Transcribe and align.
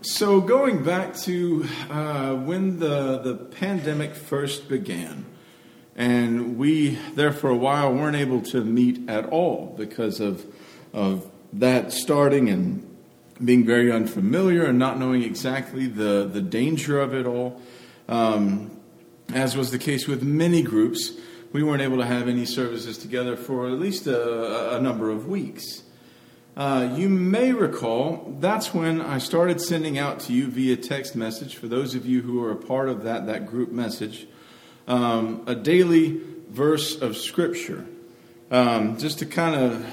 So, 0.00 0.40
going 0.40 0.84
back 0.84 1.16
to 1.22 1.66
uh, 1.90 2.36
when 2.36 2.78
the, 2.78 3.18
the 3.18 3.34
pandemic 3.34 4.14
first 4.14 4.68
began, 4.68 5.26
and 5.96 6.56
we 6.56 6.90
there 7.16 7.32
for 7.32 7.50
a 7.50 7.56
while 7.56 7.92
weren't 7.92 8.14
able 8.14 8.40
to 8.42 8.62
meet 8.62 9.08
at 9.08 9.26
all 9.26 9.74
because 9.76 10.20
of, 10.20 10.46
of 10.92 11.28
that 11.54 11.92
starting 11.92 12.48
and 12.48 12.96
being 13.44 13.66
very 13.66 13.90
unfamiliar 13.90 14.66
and 14.66 14.78
not 14.78 15.00
knowing 15.00 15.24
exactly 15.24 15.88
the, 15.88 16.30
the 16.32 16.42
danger 16.42 17.00
of 17.00 17.12
it 17.12 17.26
all. 17.26 17.60
Um, 18.08 18.70
as 19.34 19.56
was 19.56 19.72
the 19.72 19.80
case 19.80 20.06
with 20.06 20.22
many 20.22 20.62
groups, 20.62 21.10
we 21.52 21.64
weren't 21.64 21.82
able 21.82 21.96
to 21.96 22.06
have 22.06 22.28
any 22.28 22.44
services 22.44 22.98
together 22.98 23.36
for 23.36 23.66
at 23.66 23.80
least 23.80 24.06
a, 24.06 24.76
a 24.76 24.80
number 24.80 25.10
of 25.10 25.26
weeks. 25.26 25.82
Uh, 26.58 26.92
you 26.96 27.08
may 27.08 27.52
recall 27.52 28.34
that's 28.40 28.74
when 28.74 29.00
I 29.00 29.18
started 29.18 29.60
sending 29.60 29.96
out 29.96 30.18
to 30.22 30.32
you 30.32 30.48
via 30.48 30.76
text 30.76 31.14
message, 31.14 31.54
for 31.54 31.68
those 31.68 31.94
of 31.94 32.04
you 32.04 32.20
who 32.20 32.42
are 32.44 32.50
a 32.50 32.56
part 32.56 32.88
of 32.88 33.04
that, 33.04 33.26
that 33.26 33.46
group 33.46 33.70
message, 33.70 34.26
um, 34.88 35.44
a 35.46 35.54
daily 35.54 36.20
verse 36.48 37.00
of 37.00 37.16
Scripture, 37.16 37.86
um, 38.50 38.98
just 38.98 39.20
to 39.20 39.26
kind 39.26 39.54
of 39.54 39.86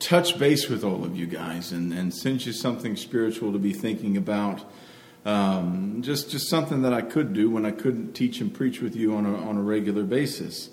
touch 0.00 0.36
base 0.36 0.68
with 0.68 0.82
all 0.82 1.04
of 1.04 1.16
you 1.16 1.26
guys 1.26 1.70
and, 1.70 1.92
and 1.92 2.12
send 2.12 2.44
you 2.44 2.52
something 2.52 2.96
spiritual 2.96 3.52
to 3.52 3.60
be 3.60 3.72
thinking 3.72 4.16
about. 4.16 4.64
Um, 5.24 6.02
just, 6.02 6.28
just 6.28 6.48
something 6.48 6.82
that 6.82 6.92
I 6.92 7.02
could 7.02 7.34
do 7.34 7.48
when 7.50 7.64
I 7.64 7.70
couldn't 7.70 8.14
teach 8.14 8.40
and 8.40 8.52
preach 8.52 8.80
with 8.80 8.96
you 8.96 9.14
on 9.14 9.26
a, 9.26 9.36
on 9.36 9.56
a 9.56 9.62
regular 9.62 10.02
basis. 10.02 10.70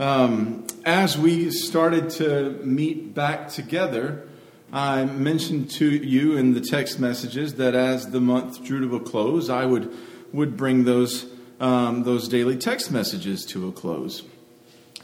Um, 0.00 0.66
as 0.84 1.16
we 1.16 1.52
started 1.52 2.10
to 2.10 2.50
meet 2.64 3.14
back 3.14 3.48
together, 3.48 4.26
I 4.72 5.04
mentioned 5.04 5.70
to 5.72 5.88
you 5.88 6.36
in 6.36 6.54
the 6.54 6.60
text 6.60 6.98
messages 6.98 7.54
that 7.54 7.74
as 7.74 8.10
the 8.10 8.20
month 8.20 8.64
drew 8.64 8.88
to 8.88 8.96
a 8.96 9.00
close, 9.00 9.48
I 9.48 9.64
would, 9.64 9.92
would 10.32 10.56
bring 10.56 10.84
those, 10.84 11.26
um, 11.60 12.02
those 12.02 12.28
daily 12.28 12.56
text 12.56 12.90
messages 12.90 13.44
to 13.46 13.68
a 13.68 13.72
close. 13.72 14.22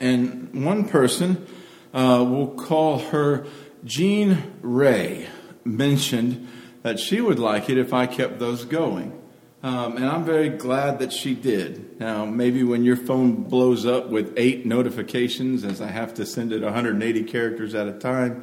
And 0.01 0.65
one 0.65 0.89
person, 0.89 1.47
uh, 1.95 2.27
we'll 2.29 2.55
call 2.55 2.99
her 2.99 3.47
Jean 3.85 4.53
Ray, 4.63 5.29
mentioned 5.65 6.49
that 6.83 6.99
she 6.99 7.21
would 7.21 7.39
like 7.39 7.71
it 7.71 7.79
if 7.79 7.93
I 7.93 8.07
kept 8.07 8.41
those 8.41 8.65
going. 8.65 9.19
Um, 9.63 9.97
and 9.97 10.07
I'm 10.07 10.25
very 10.25 10.49
glad 10.49 10.99
that 10.99 11.13
she 11.13 11.37
did. 11.37 12.01
Now, 12.01 12.25
maybe 12.25 12.65
when 12.65 12.83
your 12.83 12.97
phone 12.97 13.45
blows 13.45 13.87
up 13.87 14.09
with 14.09 14.35
eight 14.37 14.67
notifications, 14.67 15.63
as 15.63 15.81
I 15.81 15.87
have 15.87 16.15
to 16.15 16.27
send 16.27 16.53
it 16.53 16.63
180 16.63 17.23
characters 17.25 17.73
at 17.77 17.87
a 17.87 17.93
time, 17.93 18.43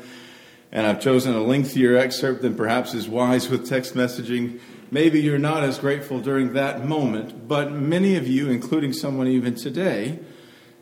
and 0.72 0.86
I've 0.86 1.02
chosen 1.02 1.34
a 1.34 1.42
lengthier 1.42 1.96
excerpt 1.96 2.42
than 2.42 2.56
perhaps 2.56 2.94
is 2.94 3.08
wise 3.08 3.50
with 3.50 3.68
text 3.68 3.96
messaging. 3.96 4.60
Maybe 4.92 5.22
you're 5.22 5.40
not 5.40 5.64
as 5.64 5.80
grateful 5.80 6.20
during 6.20 6.54
that 6.54 6.86
moment, 6.86 7.48
but 7.48 7.72
many 7.72 8.16
of 8.16 8.28
you, 8.28 8.50
including 8.50 8.94
someone 8.94 9.28
even 9.28 9.56
today, 9.56 10.20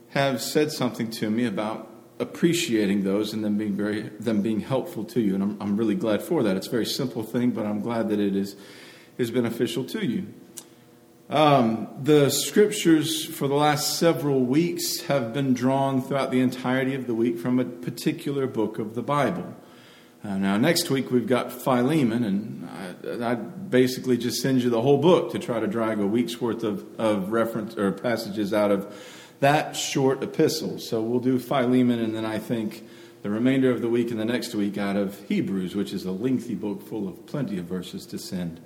have 0.09 0.41
said 0.41 0.71
something 0.71 1.09
to 1.11 1.29
me 1.29 1.45
about 1.45 1.89
appreciating 2.19 3.03
those 3.03 3.33
and 3.33 3.43
them 3.43 3.57
being 3.57 3.75
very 3.75 4.09
them 4.19 4.41
being 4.41 4.61
helpful 4.61 5.03
to 5.03 5.21
you, 5.21 5.35
and 5.35 5.43
I'm, 5.43 5.61
I'm 5.61 5.77
really 5.77 5.95
glad 5.95 6.21
for 6.21 6.43
that. 6.43 6.57
It's 6.57 6.67
a 6.67 6.71
very 6.71 6.85
simple 6.85 7.23
thing, 7.23 7.51
but 7.51 7.65
I'm 7.65 7.81
glad 7.81 8.09
that 8.09 8.19
it 8.19 8.35
is 8.35 8.55
is 9.17 9.31
beneficial 9.31 9.83
to 9.85 10.05
you. 10.05 10.27
Um, 11.29 11.89
the 12.01 12.29
scriptures 12.29 13.25
for 13.25 13.49
the 13.49 13.55
last 13.55 13.99
several 13.99 14.45
weeks 14.45 15.01
have 15.01 15.33
been 15.33 15.53
drawn 15.53 16.01
throughout 16.01 16.31
the 16.31 16.39
entirety 16.39 16.95
of 16.95 17.05
the 17.05 17.13
week 17.13 17.37
from 17.37 17.59
a 17.59 17.65
particular 17.65 18.47
book 18.47 18.79
of 18.79 18.95
the 18.95 19.01
Bible. 19.01 19.53
Uh, 20.27 20.37
now, 20.37 20.57
next 20.57 20.89
week 20.89 21.09
we've 21.09 21.25
got 21.25 21.53
Philemon, 21.53 22.25
and 22.25 23.23
I, 23.23 23.31
I, 23.31 23.35
basically 23.35 24.17
just 24.17 24.41
send 24.41 24.61
you 24.61 24.69
the 24.69 24.81
whole 24.81 24.97
book 24.97 25.31
to 25.31 25.39
try 25.39 25.61
to 25.61 25.67
drag 25.67 25.99
a 25.99 26.05
week's 26.05 26.41
worth 26.41 26.63
of, 26.63 26.85
of 26.99 27.31
reference 27.31 27.77
or 27.77 27.93
passages 27.93 28.53
out 28.53 28.69
of 28.69 28.93
that 29.39 29.77
short 29.77 30.21
epistle. 30.21 30.79
So 30.79 31.01
we'll 31.01 31.21
do 31.21 31.39
Philemon, 31.39 31.99
and 31.99 32.13
then 32.13 32.25
I 32.25 32.39
think 32.39 32.85
the 33.21 33.29
remainder 33.29 33.71
of 33.71 33.81
the 33.81 33.87
week 33.87 34.11
and 34.11 34.19
the 34.19 34.25
next 34.25 34.53
week 34.53 34.77
out 34.77 34.97
of 34.97 35.17
Hebrews, 35.29 35.77
which 35.77 35.93
is 35.93 36.03
a 36.03 36.11
lengthy 36.11 36.55
book 36.55 36.85
full 36.85 37.07
of 37.07 37.25
plenty 37.25 37.57
of 37.57 37.63
verses 37.63 38.05
to 38.07 38.19
send. 38.19 38.59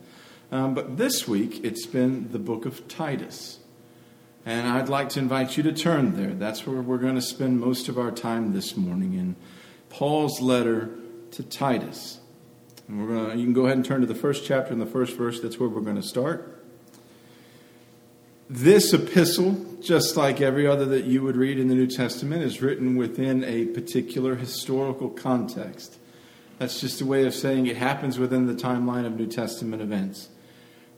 Um, 0.51 0.73
but 0.73 0.97
this 0.97 1.27
week 1.27 1.63
it's 1.63 1.85
been 1.85 2.31
the 2.31 2.39
book 2.39 2.65
of 2.65 2.87
Titus. 2.87 3.59
And 4.47 4.67
I'd 4.67 4.89
like 4.89 5.09
to 5.09 5.19
invite 5.19 5.57
you 5.57 5.63
to 5.63 5.73
turn 5.73 6.15
there. 6.15 6.33
That's 6.33 6.65
where 6.65 6.81
we're 6.81 6.97
going 6.97 7.15
to 7.15 7.21
spend 7.21 7.59
most 7.59 7.87
of 7.87 7.99
our 7.99 8.09
time 8.09 8.53
this 8.53 8.75
morning 8.75 9.13
in 9.13 9.35
Paul's 9.89 10.41
letter 10.41 10.89
to 11.31 11.43
Titus. 11.43 12.19
And 12.87 13.07
we're 13.07 13.15
to, 13.15 13.37
you 13.37 13.45
can 13.45 13.53
go 13.53 13.65
ahead 13.65 13.77
and 13.77 13.85
turn 13.85 14.01
to 14.01 14.07
the 14.07 14.15
first 14.15 14.45
chapter 14.45 14.73
and 14.73 14.81
the 14.81 14.85
first 14.85 15.15
verse. 15.15 15.39
That's 15.39 15.59
where 15.59 15.69
we're 15.69 15.81
going 15.81 15.95
to 15.95 16.03
start. 16.03 16.63
This 18.49 18.93
epistle, 18.93 19.65
just 19.81 20.17
like 20.17 20.41
every 20.41 20.67
other 20.67 20.85
that 20.87 21.05
you 21.05 21.23
would 21.23 21.37
read 21.37 21.57
in 21.57 21.69
the 21.69 21.75
New 21.75 21.87
Testament, 21.87 22.43
is 22.43 22.61
written 22.61 22.97
within 22.97 23.45
a 23.45 23.65
particular 23.67 24.35
historical 24.35 25.09
context. 25.09 25.97
That's 26.59 26.81
just 26.81 26.99
a 26.99 27.05
way 27.05 27.25
of 27.25 27.33
saying 27.33 27.67
it 27.67 27.77
happens 27.77 28.19
within 28.19 28.47
the 28.47 28.53
timeline 28.53 29.05
of 29.05 29.15
New 29.15 29.27
Testament 29.27 29.81
events. 29.81 30.27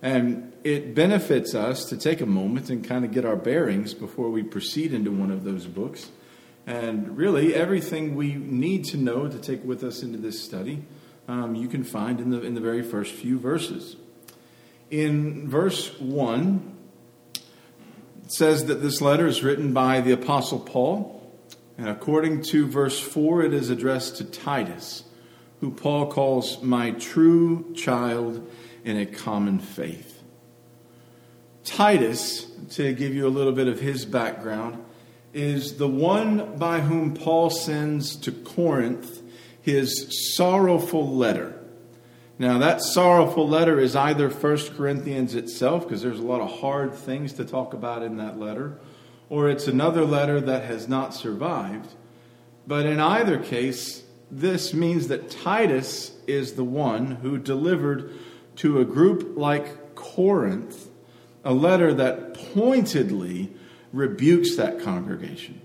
And 0.01 0.51
it 0.63 0.95
benefits 0.95 1.53
us 1.53 1.85
to 1.85 1.97
take 1.97 2.21
a 2.21 2.25
moment 2.25 2.69
and 2.69 2.83
kind 2.83 3.05
of 3.05 3.11
get 3.11 3.23
our 3.23 3.37
bearings 3.37 3.93
before 3.93 4.29
we 4.29 4.41
proceed 4.43 4.91
into 4.91 5.11
one 5.11 5.29
of 5.29 5.43
those 5.43 5.67
books. 5.67 6.09
And 6.65 7.17
really, 7.17 7.53
everything 7.53 8.15
we 8.15 8.33
need 8.35 8.85
to 8.85 8.97
know 8.97 9.27
to 9.27 9.37
take 9.37 9.63
with 9.65 9.83
us 9.83 10.01
into 10.01 10.17
this 10.17 10.41
study, 10.41 10.83
um, 11.27 11.55
you 11.55 11.67
can 11.67 11.83
find 11.83 12.19
in 12.21 12.29
the, 12.29 12.41
in 12.41 12.53
the 12.53 12.61
very 12.61 12.81
first 12.81 13.13
few 13.13 13.37
verses. 13.37 13.97
In 14.89 15.49
verse 15.49 15.99
1, 15.99 16.77
it 18.23 18.31
says 18.31 18.65
that 18.65 18.75
this 18.75 19.01
letter 19.01 19.27
is 19.27 19.43
written 19.43 19.73
by 19.73 19.99
the 20.01 20.11
Apostle 20.13 20.59
Paul. 20.59 21.19
And 21.77 21.89
according 21.89 22.43
to 22.43 22.67
verse 22.67 22.99
4, 22.99 23.43
it 23.43 23.53
is 23.53 23.69
addressed 23.69 24.17
to 24.17 24.23
Titus, 24.23 25.03
who 25.59 25.71
Paul 25.71 26.11
calls 26.11 26.61
my 26.61 26.91
true 26.91 27.73
child 27.73 28.49
in 28.85 28.97
a 28.97 29.05
common 29.05 29.59
faith. 29.59 30.21
Titus, 31.63 32.45
to 32.71 32.93
give 32.93 33.13
you 33.13 33.27
a 33.27 33.29
little 33.29 33.53
bit 33.53 33.67
of 33.67 33.79
his 33.79 34.05
background, 34.05 34.83
is 35.33 35.77
the 35.77 35.87
one 35.87 36.57
by 36.57 36.81
whom 36.81 37.13
Paul 37.13 37.49
sends 37.49 38.15
to 38.17 38.31
Corinth 38.31 39.21
his 39.61 40.35
sorrowful 40.35 41.15
letter. 41.15 41.59
Now, 42.37 42.57
that 42.59 42.81
sorrowful 42.81 43.47
letter 43.47 43.79
is 43.79 43.95
either 43.95 44.29
1 44.29 44.57
Corinthians 44.75 45.35
itself, 45.35 45.83
because 45.83 46.01
there's 46.01 46.19
a 46.19 46.23
lot 46.23 46.41
of 46.41 46.59
hard 46.59 46.93
things 46.93 47.33
to 47.33 47.45
talk 47.45 47.73
about 47.73 48.03
in 48.03 48.17
that 48.17 48.39
letter, 48.39 48.79
or 49.29 49.49
it's 49.49 49.67
another 49.67 50.05
letter 50.05 50.41
that 50.41 50.65
has 50.65 50.87
not 50.87 51.13
survived. 51.13 51.93
But 52.67 52.85
in 52.85 52.99
either 52.99 53.37
case, 53.37 54.03
this 54.29 54.73
means 54.73 55.07
that 55.07 55.29
Titus 55.29 56.11
is 56.27 56.53
the 56.53 56.63
one 56.63 57.11
who 57.17 57.37
delivered 57.37 58.11
to 58.57 58.79
a 58.79 58.85
group 58.85 59.37
like 59.37 59.95
Corinth 59.95 60.89
a 61.43 61.53
letter 61.53 61.93
that 61.93 62.33
pointedly 62.53 63.51
rebukes 63.93 64.55
that 64.57 64.81
congregation. 64.81 65.61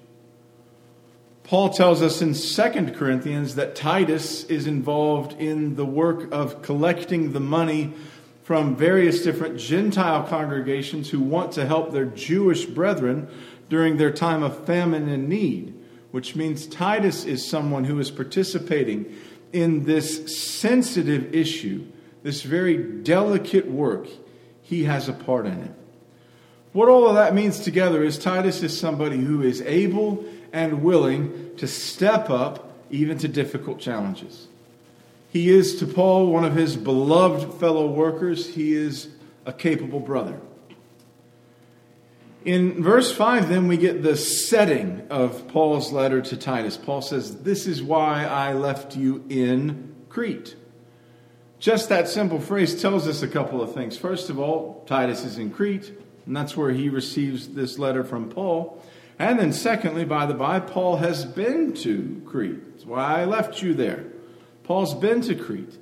Paul 1.43 1.71
tells 1.71 2.03
us 2.03 2.21
in 2.21 2.35
2 2.35 2.93
Corinthians 2.93 3.55
that 3.55 3.75
Titus 3.75 4.45
is 4.45 4.67
involved 4.67 5.41
in 5.41 5.77
the 5.77 5.87
work 5.87 6.31
of 6.31 6.61
collecting 6.61 7.33
the 7.33 7.41
money 7.41 7.95
from 8.43 8.77
various 8.77 9.23
different 9.23 9.59
Gentile 9.59 10.25
congregations 10.25 11.09
who 11.09 11.21
want 11.21 11.53
to 11.53 11.67
help 11.67 11.91
their 11.91 12.05
Jewish 12.05 12.67
brethren 12.67 13.29
during 13.71 13.97
their 13.97 14.13
time 14.13 14.43
of 14.43 14.67
famine 14.67 15.09
and 15.09 15.29
need, 15.29 15.75
which 16.11 16.37
means 16.37 16.67
Titus 16.67 17.25
is 17.25 17.49
someone 17.49 17.85
who 17.85 17.99
is 17.99 18.11
participating 18.11 19.17
in 19.53 19.85
this 19.85 20.37
sensitive 20.59 21.35
issue, 21.35 21.87
this 22.23 22.43
very 22.43 22.77
delicate 23.03 23.71
work. 23.71 24.07
He 24.61 24.85
has 24.85 25.09
a 25.09 25.15
part 25.15 25.47
in 25.47 25.63
it. 25.63 25.78
What 26.73 26.89
all 26.89 27.09
of 27.09 27.15
that 27.15 27.35
means 27.35 27.61
together 27.61 28.03
is 28.03 28.19
Titus 28.19 28.63
is 28.63 28.79
somebody 28.79 29.19
who 29.19 29.43
is 29.43 29.63
able 29.63 30.25
and 30.53 30.83
willing 30.83 31.57
to 31.57 31.67
step 31.67 32.31
up 32.31 32.73
even 32.91 33.19
to 33.19 33.29
difficult 33.29 33.79
challenges. 33.79 34.49
He 35.31 35.51
is 35.51 35.79
to 35.81 35.87
Paul 35.87 36.33
one 36.33 36.45
of 36.45 36.55
his 36.55 36.77
beloved 36.77 37.61
fellow 37.61 37.87
workers. 37.87 38.55
He 38.55 38.75
is 38.75 39.09
a 39.45 39.53
capable 39.53 40.01
brother. 40.01 40.41
In 42.45 42.83
verse 42.83 43.13
5, 43.13 43.49
then, 43.49 43.69
we 43.69 43.77
get 43.77 44.03
the 44.03 44.17
setting 44.17 45.07
of 45.11 45.49
Paul's 45.49 45.93
letter 45.93 46.23
to 46.23 46.37
Titus. 46.37 46.77
Paul 46.77 47.03
says, 47.03 47.43
This 47.43 47.67
is 47.67 47.83
why 47.83 48.25
I 48.25 48.53
left 48.55 48.97
you 48.97 49.25
in 49.29 49.95
Crete. 50.09 50.55
Just 51.59 51.89
that 51.89 52.09
simple 52.09 52.41
phrase 52.41 52.81
tells 52.81 53.09
us 53.09 53.23
a 53.23 53.29
couple 53.29 53.61
of 53.61 53.75
things. 53.75 53.99
First 53.99 54.31
of 54.31 54.39
all, 54.39 54.85
Titus 54.87 55.25
is 55.25 55.37
in 55.37 55.51
Crete. 55.51 55.93
And 56.29 56.37
that's 56.37 56.55
where 56.55 56.71
he 56.71 56.91
receives 56.91 57.49
this 57.49 57.79
letter 57.79 58.05
from 58.05 58.29
Paul. 58.29 58.85
And 59.19 59.39
then, 59.39 59.51
secondly, 59.55 60.05
by 60.05 60.27
the 60.27 60.35
by, 60.35 60.61
Paul 60.61 60.99
has 60.99 61.25
been 61.25 61.73
to 61.77 62.21
Crete. 62.27 62.73
That's 62.73 62.85
why 62.85 63.23
I 63.23 63.25
left 63.25 63.63
you 63.63 63.73
there. 63.73 64.05
Paul's 64.63 64.95
been 64.95 65.23
to 65.23 65.35
Crete. 65.35 65.79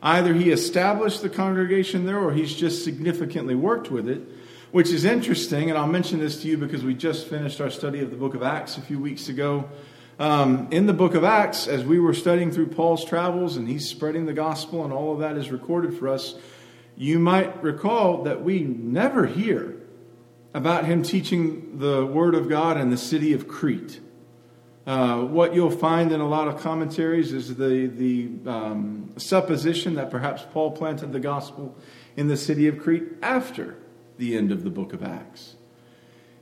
Either 0.00 0.34
he 0.34 0.52
established 0.52 1.20
the 1.20 1.28
congregation 1.28 2.06
there 2.06 2.20
or 2.20 2.32
he's 2.32 2.54
just 2.54 2.84
significantly 2.84 3.56
worked 3.56 3.90
with 3.90 4.08
it, 4.08 4.22
which 4.70 4.90
is 4.90 5.04
interesting. 5.04 5.68
And 5.68 5.76
I'll 5.76 5.88
mention 5.88 6.20
this 6.20 6.42
to 6.42 6.48
you 6.48 6.56
because 6.56 6.84
we 6.84 6.94
just 6.94 7.26
finished 7.26 7.60
our 7.60 7.68
study 7.68 7.98
of 7.98 8.12
the 8.12 8.16
book 8.16 8.36
of 8.36 8.44
Acts 8.44 8.76
a 8.76 8.80
few 8.80 9.00
weeks 9.00 9.28
ago. 9.28 9.68
Um, 10.20 10.68
in 10.70 10.86
the 10.86 10.92
book 10.92 11.16
of 11.16 11.24
Acts, 11.24 11.66
as 11.66 11.84
we 11.84 11.98
were 11.98 12.14
studying 12.14 12.52
through 12.52 12.68
Paul's 12.68 13.04
travels 13.04 13.56
and 13.56 13.66
he's 13.66 13.88
spreading 13.88 14.26
the 14.26 14.32
gospel, 14.32 14.84
and 14.84 14.92
all 14.92 15.12
of 15.12 15.18
that 15.18 15.36
is 15.36 15.50
recorded 15.50 15.98
for 15.98 16.06
us, 16.06 16.36
you 16.96 17.18
might 17.18 17.60
recall 17.64 18.22
that 18.22 18.44
we 18.44 18.60
never 18.60 19.26
hear 19.26 19.77
about 20.54 20.84
him 20.84 21.02
teaching 21.02 21.78
the 21.78 22.04
Word 22.04 22.34
of 22.34 22.48
God 22.48 22.78
in 22.78 22.90
the 22.90 22.96
city 22.96 23.32
of 23.32 23.48
Crete. 23.48 24.00
Uh, 24.86 25.20
what 25.20 25.54
you'll 25.54 25.70
find 25.70 26.12
in 26.12 26.20
a 26.20 26.26
lot 26.26 26.48
of 26.48 26.60
commentaries 26.60 27.32
is 27.32 27.56
the, 27.56 27.86
the 27.86 28.50
um, 28.50 29.12
supposition 29.18 29.96
that 29.96 30.10
perhaps 30.10 30.46
Paul 30.50 30.70
planted 30.70 31.12
the 31.12 31.20
gospel 31.20 31.76
in 32.16 32.28
the 32.28 32.36
city 32.38 32.68
of 32.68 32.78
Crete 32.78 33.04
after 33.20 33.76
the 34.16 34.34
end 34.34 34.50
of 34.50 34.64
the 34.64 34.70
book 34.70 34.94
of 34.94 35.02
Acts. 35.02 35.56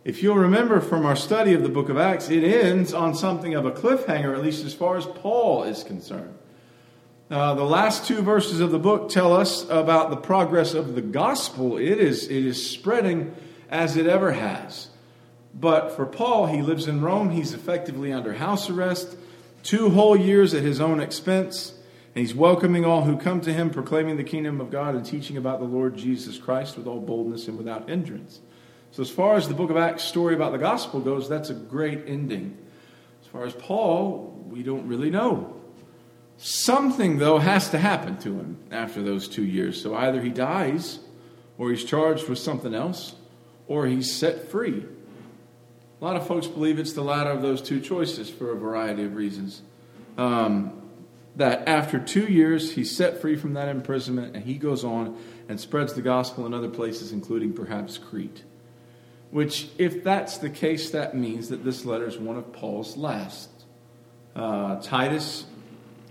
If 0.05 0.23
you'll 0.23 0.37
remember 0.37 0.81
from 0.81 1.05
our 1.05 1.17
study 1.17 1.55
of 1.55 1.65
the 1.65 1.69
book 1.69 1.89
of 1.89 1.99
Acts, 1.99 2.31
it 2.31 2.45
ends 2.45 2.95
on 2.95 3.17
something 3.17 3.55
of 3.55 3.67
a 3.67 3.73
cliffhanger, 3.73 4.33
at 4.33 4.43
least 4.43 4.65
as 4.65 4.73
far 4.73 4.97
as 4.97 5.05
Paul 5.05 5.65
is 5.65 5.83
concerned. 5.83 6.39
Uh, 7.29 7.55
the 7.55 7.65
last 7.65 8.07
two 8.07 8.23
verses 8.23 8.61
of 8.61 8.71
the 8.71 8.79
book 8.79 9.09
tell 9.09 9.33
us 9.33 9.69
about 9.69 10.11
the 10.11 10.17
progress 10.17 10.75
of 10.75 10.95
the 10.95 11.03
gospel. 11.03 11.77
It 11.77 11.99
is, 11.99 12.29
it 12.29 12.47
is 12.47 12.65
spreading 12.71 13.35
as 13.71 13.97
it 13.97 14.07
ever 14.07 14.33
has. 14.33 14.89
But 15.59 15.97
for 15.97 16.05
Paul, 16.05 16.47
he 16.47 16.63
lives 16.63 16.87
in 16.87 17.01
Rome. 17.01 17.31
He's 17.31 17.55
effectively 17.55 18.13
under 18.13 18.35
house 18.35 18.69
arrest, 18.69 19.17
two 19.63 19.91
whole 19.91 20.17
years 20.17 20.53
at 20.53 20.63
his 20.63 20.81
own 20.81 21.01
expense. 21.01 21.73
And 22.15 22.23
he's 22.23 22.35
welcoming 22.35 22.85
all 22.85 23.03
who 23.03 23.17
come 23.17 23.41
to 23.43 23.53
him, 23.53 23.71
proclaiming 23.71 24.17
the 24.17 24.25
kingdom 24.25 24.61
of 24.61 24.71
God 24.71 24.95
and 24.95 25.05
teaching 25.05 25.37
about 25.37 25.61
the 25.61 25.67
Lord 25.67 25.97
Jesus 25.97 26.39
Christ 26.39 26.77
with 26.77 26.87
all 26.87 27.01
boldness 27.01 27.49
and 27.49 27.59
without 27.59 27.89
hindrance. 27.89 28.41
So, 28.91 29.03
as 29.03 29.11
far 29.11 29.37
as 29.37 29.49
the 29.49 29.55
book 29.55 29.69
of 29.69 29.77
Acts 29.77 30.05
story 30.05 30.35
about 30.35 30.53
the 30.53 30.59
gospel 30.59 31.01
goes, 31.01 31.29
that's 31.29 31.51
a 31.51 31.55
great 31.55 32.05
ending. 32.07 32.57
As 33.21 33.27
far 33.29 33.45
as 33.45 33.53
Paul, 33.53 34.35
we 34.49 34.63
don't 34.63 34.87
really 34.87 35.11
know. 35.11 35.55
Something, 36.39 37.19
though, 37.19 37.39
has 37.39 37.69
to 37.71 37.79
happen 37.79 38.17
to 38.19 38.31
him 38.31 38.59
after 38.71 39.03
those 39.03 39.29
two 39.29 39.45
years. 39.45 39.81
So, 39.81 39.95
either 39.95 40.23
he 40.23 40.31
dies, 40.31 40.99
or 41.59 41.71
he's 41.71 41.85
charged 41.85 42.29
with 42.29 42.39
something 42.39 42.75
else, 42.75 43.15
or 43.69 43.87
he's 43.87 44.15
set 44.15 44.51
free. 44.51 44.85
A 46.01 46.05
lot 46.05 46.17
of 46.17 46.27
folks 46.27 46.47
believe 46.47 46.79
it's 46.79 46.93
the 46.93 47.03
latter 47.03 47.31
of 47.31 47.43
those 47.43 47.63
two 47.63 47.81
choices 47.81 48.29
for 48.29 48.53
a 48.53 48.57
variety 48.57 49.05
of 49.05 49.15
reasons. 49.15 49.63
Um, 50.19 50.83
that 51.37 51.69
after 51.69 51.99
two 51.99 52.27
years, 52.27 52.73
he's 52.73 52.95
set 52.95 53.21
free 53.21 53.37
from 53.37 53.55
that 53.55 53.69
imprisonment 53.69 54.35
and 54.35 54.45
he 54.45 54.55
goes 54.55 54.85
on 54.85 55.19
and 55.49 55.61
spreads 55.61 55.95
the 55.95 56.03
gospel 56.03 56.47
in 56.47 56.55
other 56.55 56.69
places, 56.69 57.13
including 57.13 57.53
perhaps 57.53 57.99
Crete. 57.99 58.43
Which, 59.31 59.69
if 59.77 60.03
that's 60.03 60.39
the 60.39 60.51
case, 60.51 60.91
that 60.91 61.15
means 61.15 61.49
that 61.49 61.65
this 61.65 61.85
letter 61.85 62.07
is 62.07 62.17
one 62.17 62.37
of 62.37 62.53
Paul's 62.53 62.97
last. 62.97 63.51
Uh, 64.35 64.81
Titus 64.81 65.47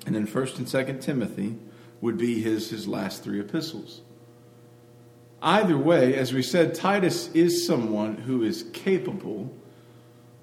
and 0.05 0.15
then 0.15 0.27
1st 0.27 0.57
and 0.57 0.67
2nd 0.67 1.01
Timothy 1.01 1.57
would 2.01 2.17
be 2.17 2.41
his, 2.41 2.69
his 2.69 2.87
last 2.87 3.23
three 3.23 3.39
epistles. 3.39 4.01
Either 5.45 5.77
way, 5.77 6.15
as 6.15 6.33
we 6.33 6.41
said, 6.41 6.73
Titus 6.73 7.29
is 7.35 7.67
someone 7.67 8.17
who 8.17 8.41
is 8.41 8.63
capable 8.73 9.55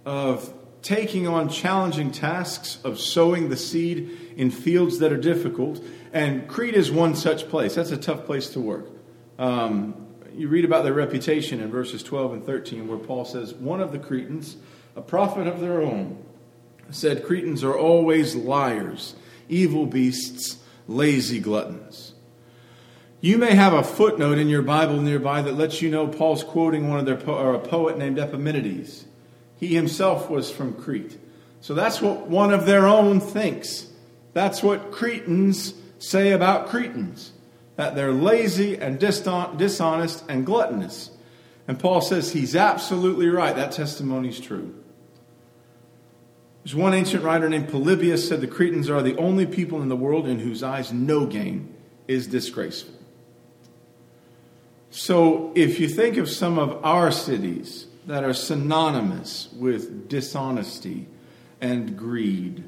of 0.07 0.55
taking 0.81 1.27
on 1.27 1.49
challenging 1.49 2.13
tasks, 2.13 2.79
of 2.85 3.01
sowing 3.01 3.49
the 3.49 3.57
seed 3.57 4.17
in 4.37 4.53
fields 4.53 5.01
that 5.01 5.13
are 5.13 5.21
difficult. 5.21 5.83
And 6.13 6.47
Crete 6.47 6.75
is 6.75 6.93
one 6.93 7.17
such 7.17 7.49
place. 7.49 7.75
That's 7.75 7.91
a 7.91 7.97
tough 7.97 8.27
place 8.27 8.51
to 8.51 8.61
work. 8.61 8.91
Um, 9.41 10.07
you 10.37 10.47
read 10.47 10.65
about 10.65 10.85
their 10.85 10.93
reputation 10.93 11.61
in 11.61 11.69
verses 11.69 12.05
12 12.05 12.35
and 12.35 12.47
13, 12.47 12.87
where 12.87 12.97
Paul 12.97 13.25
says, 13.25 13.55
One 13.55 13.81
of 13.81 13.91
the 13.91 13.99
Cretans, 13.99 14.57
a 14.95 15.03
prophet 15.03 15.49
of 15.49 15.59
their 15.59 15.83
own, 15.83 16.25
said, 16.91 17.25
Cretans 17.25 17.65
are 17.65 17.77
always 17.77 18.37
liars, 18.37 19.17
evil 19.49 19.87
beasts, 19.87 20.59
lazy 20.87 21.41
gluttons. 21.41 22.12
You 23.23 23.39
may 23.39 23.55
have 23.55 23.73
a 23.73 23.85
footnote 23.85 24.39
in 24.39 24.49
your 24.49 24.63
Bible 24.63 25.01
nearby 25.01 25.43
that 25.43 25.55
lets 25.55 25.81
you 25.81 25.89
know 25.89 26.09
Paul's 26.09 26.43
quoting 26.43 26.91
one 26.91 26.99
of 26.99 27.07
their 27.07 27.15
po- 27.15 27.39
or 27.39 27.55
a 27.55 27.61
poet 27.61 27.97
named 27.97 28.19
Epimenides. 28.19 29.05
He 29.61 29.69
himself 29.77 30.29
was 30.29 30.51
from 30.51 30.75
Crete. 30.75 31.17
So 31.61 31.73
that's 31.73 32.03
what 32.03 32.27
one 32.27 32.53
of 32.53 32.67
their 32.67 32.89
own 32.89 33.21
thinks. 33.21 33.87
That's 34.33 34.61
what 34.61 34.91
Cretans 34.91 35.73
say 36.01 36.33
about 36.33 36.67
Cretans 36.67 37.31
that 37.77 37.95
they're 37.95 38.13
lazy 38.13 38.77
and 38.77 38.99
dishonest 38.99 40.25
and 40.29 40.45
gluttonous. 40.45 41.13
And 41.69 41.79
Paul 41.79 42.01
says 42.01 42.33
he's 42.33 42.57
absolutely 42.57 43.29
right. 43.29 43.55
That 43.55 43.71
testimony 43.71 44.31
is 44.31 44.41
true. 44.41 44.75
There's 46.65 46.75
one 46.75 46.93
ancient 46.93 47.23
writer 47.23 47.49
named 47.49 47.69
Polybius 47.69 48.29
said 48.29 48.41
the 48.41 48.49
Cretans 48.49 48.91
are 48.91 49.01
the 49.01 49.17
only 49.17 49.47
people 49.47 49.81
in 49.81 49.89
the 49.89 49.95
world 49.97 50.27
in 50.27 50.41
whose 50.41 50.65
eyes 50.65 50.93
no 50.93 51.25
gain 51.25 51.73
is 52.09 52.27
disgraceful. 52.27 52.95
So 54.93 55.53
if 55.57 55.81
you 55.81 55.89
think 55.89 56.17
of 56.19 56.31
some 56.31 56.59
of 56.59 56.85
our 56.85 57.11
cities, 57.11 57.87
that 58.07 58.25
are 58.25 58.35
synonymous 58.35 59.49
with 59.53 60.09
dishonesty 60.09 61.07
and 61.61 61.97
greed. 61.97 62.65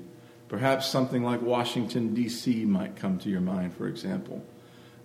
Perhaps 0.49 0.87
something 0.87 1.25
like 1.25 1.43
Washington, 1.43 2.15
D.C. 2.15 2.65
might 2.65 2.97
come 2.97 3.19
to 3.19 3.29
your 3.29 3.41
mind, 3.41 3.77
for 3.77 3.89
example. 3.89 4.45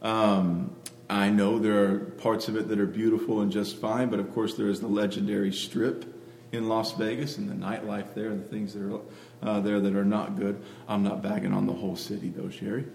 Um, 0.01 0.75
I 1.10 1.30
know 1.30 1.57
there 1.57 1.92
are 1.92 2.00
parts 2.00 2.48
of 2.48 2.56
it 2.56 2.68
that 2.68 2.80
are 2.80 2.86
beautiful 2.86 3.42
and 3.42 3.51
just 3.51 3.77
fine, 3.77 4.10
but 4.10 4.19
of 4.19 4.31
course, 4.33 4.54
there 4.54 4.68
is 4.68 4.80
the 4.80 4.88
legendary 4.88 5.51
strip 5.51 6.06
in 6.51 6.68
Las 6.68 6.94
Vegas 6.94 7.38
and 7.38 7.50
the 7.50 7.56
nightlife 7.56 8.13
there 8.13 8.30
and 8.30 8.44
the 8.44 8.48
things 8.48 8.74
that 8.74 8.83
are 8.83 9.01
uh, 9.42 9.60
there 9.60 9.80
that 9.80 9.95
are 9.95 10.06
not 10.06 10.38
good. 10.38 10.62
I'm 10.88 11.04
not 11.04 11.24
bagging 11.24 11.54
on 11.54 11.66
the 11.66 11.74
whole 11.74 11.95
city, 11.95 12.30
though, 12.30 12.50
Sherry. 12.50 12.86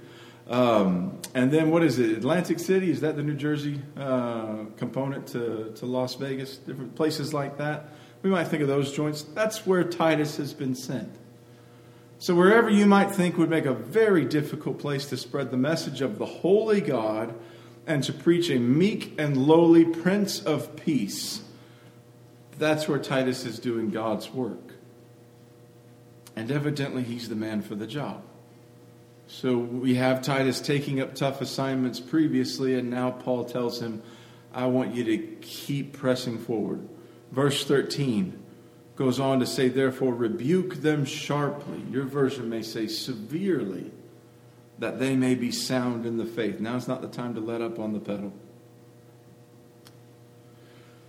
Um, 0.49 1.19
and 1.35 1.51
then 1.51 1.71
what 1.71 1.83
is 1.83 1.99
it? 1.99 2.19
Atlantic 2.19 2.59
City 2.59 2.91
is 2.91 3.01
that 3.01 3.17
the 3.17 3.23
New 3.23 3.35
Jersey 3.35 3.81
uh, 3.97 4.65
component 4.77 5.27
to, 5.29 5.73
to 5.77 5.87
Las 5.87 6.15
Vegas? 6.17 6.57
Different 6.59 6.95
places 6.95 7.33
like 7.33 7.59
that. 7.59 7.89
We 8.23 8.31
might 8.31 8.49
think 8.49 8.63
of 8.63 8.69
those 8.69 8.93
joints. 8.93 9.23
That's 9.23 9.67
where 9.67 9.85
Titus 9.85 10.37
has 10.37 10.53
been 10.55 10.75
sent. 10.75 11.15
So 12.19 12.35
wherever 12.35 12.71
you 12.71 12.87
might 12.87 13.11
think 13.11 13.37
would 13.37 13.51
make 13.51 13.67
a 13.67 13.75
very 13.75 14.25
difficult 14.25 14.79
place 14.79 15.07
to 15.07 15.17
spread 15.17 15.51
the 15.51 15.57
message 15.57 16.01
of 16.01 16.19
the 16.19 16.27
holy 16.27 16.81
God 16.81 17.35
and 17.87 18.03
to 18.05 18.13
preach 18.13 18.49
a 18.51 18.59
meek 18.59 19.15
and 19.19 19.37
lowly 19.37 19.85
Prince 19.85 20.43
of 20.43 20.75
Peace, 20.77 21.43
that's 22.59 22.89
where 22.89 22.99
Titus 22.99 23.45
is 23.45 23.59
doing 23.59 23.91
God's 23.91 24.31
work. 24.31 24.73
And 26.37 26.51
evidently, 26.51 27.03
he's 27.03 27.29
the 27.29 27.35
man 27.35 27.63
for 27.63 27.75
the 27.75 27.87
job. 27.87 28.23
So 29.27 29.57
we 29.57 29.95
have 29.95 30.23
Titus 30.23 30.61
taking 30.61 31.01
up 31.01 31.15
tough 31.15 31.41
assignments 31.41 31.99
previously, 31.99 32.75
and 32.75 32.91
now 32.91 33.11
Paul 33.11 33.45
tells 33.45 33.81
him, 33.81 34.03
I 34.53 34.67
want 34.67 34.95
you 34.95 35.05
to 35.05 35.19
keep 35.41 35.95
pressing 35.95 36.39
forward. 36.39 36.87
Verse 37.33 37.65
13 37.65 38.41
goes 38.97 39.19
on 39.19 39.41
to 39.41 39.47
say, 39.47 39.69
Therefore, 39.69 40.15
rebuke 40.15 40.77
them 40.77 41.05
sharply. 41.05 41.83
Your 41.91 42.05
version 42.05 42.49
may 42.49 42.63
say 42.63 42.87
severely, 42.87 43.91
that 44.79 44.99
they 44.99 45.17
may 45.17 45.35
be 45.35 45.51
sound 45.51 46.07
in 46.07 46.17
the 46.17 46.27
faith. 46.27 46.61
Now's 46.61 46.87
not 46.87 47.03
the 47.03 47.09
time 47.09 47.35
to 47.35 47.41
let 47.41 47.61
up 47.61 47.79
on 47.79 47.93
the 47.93 48.01
pedal. 48.01 48.33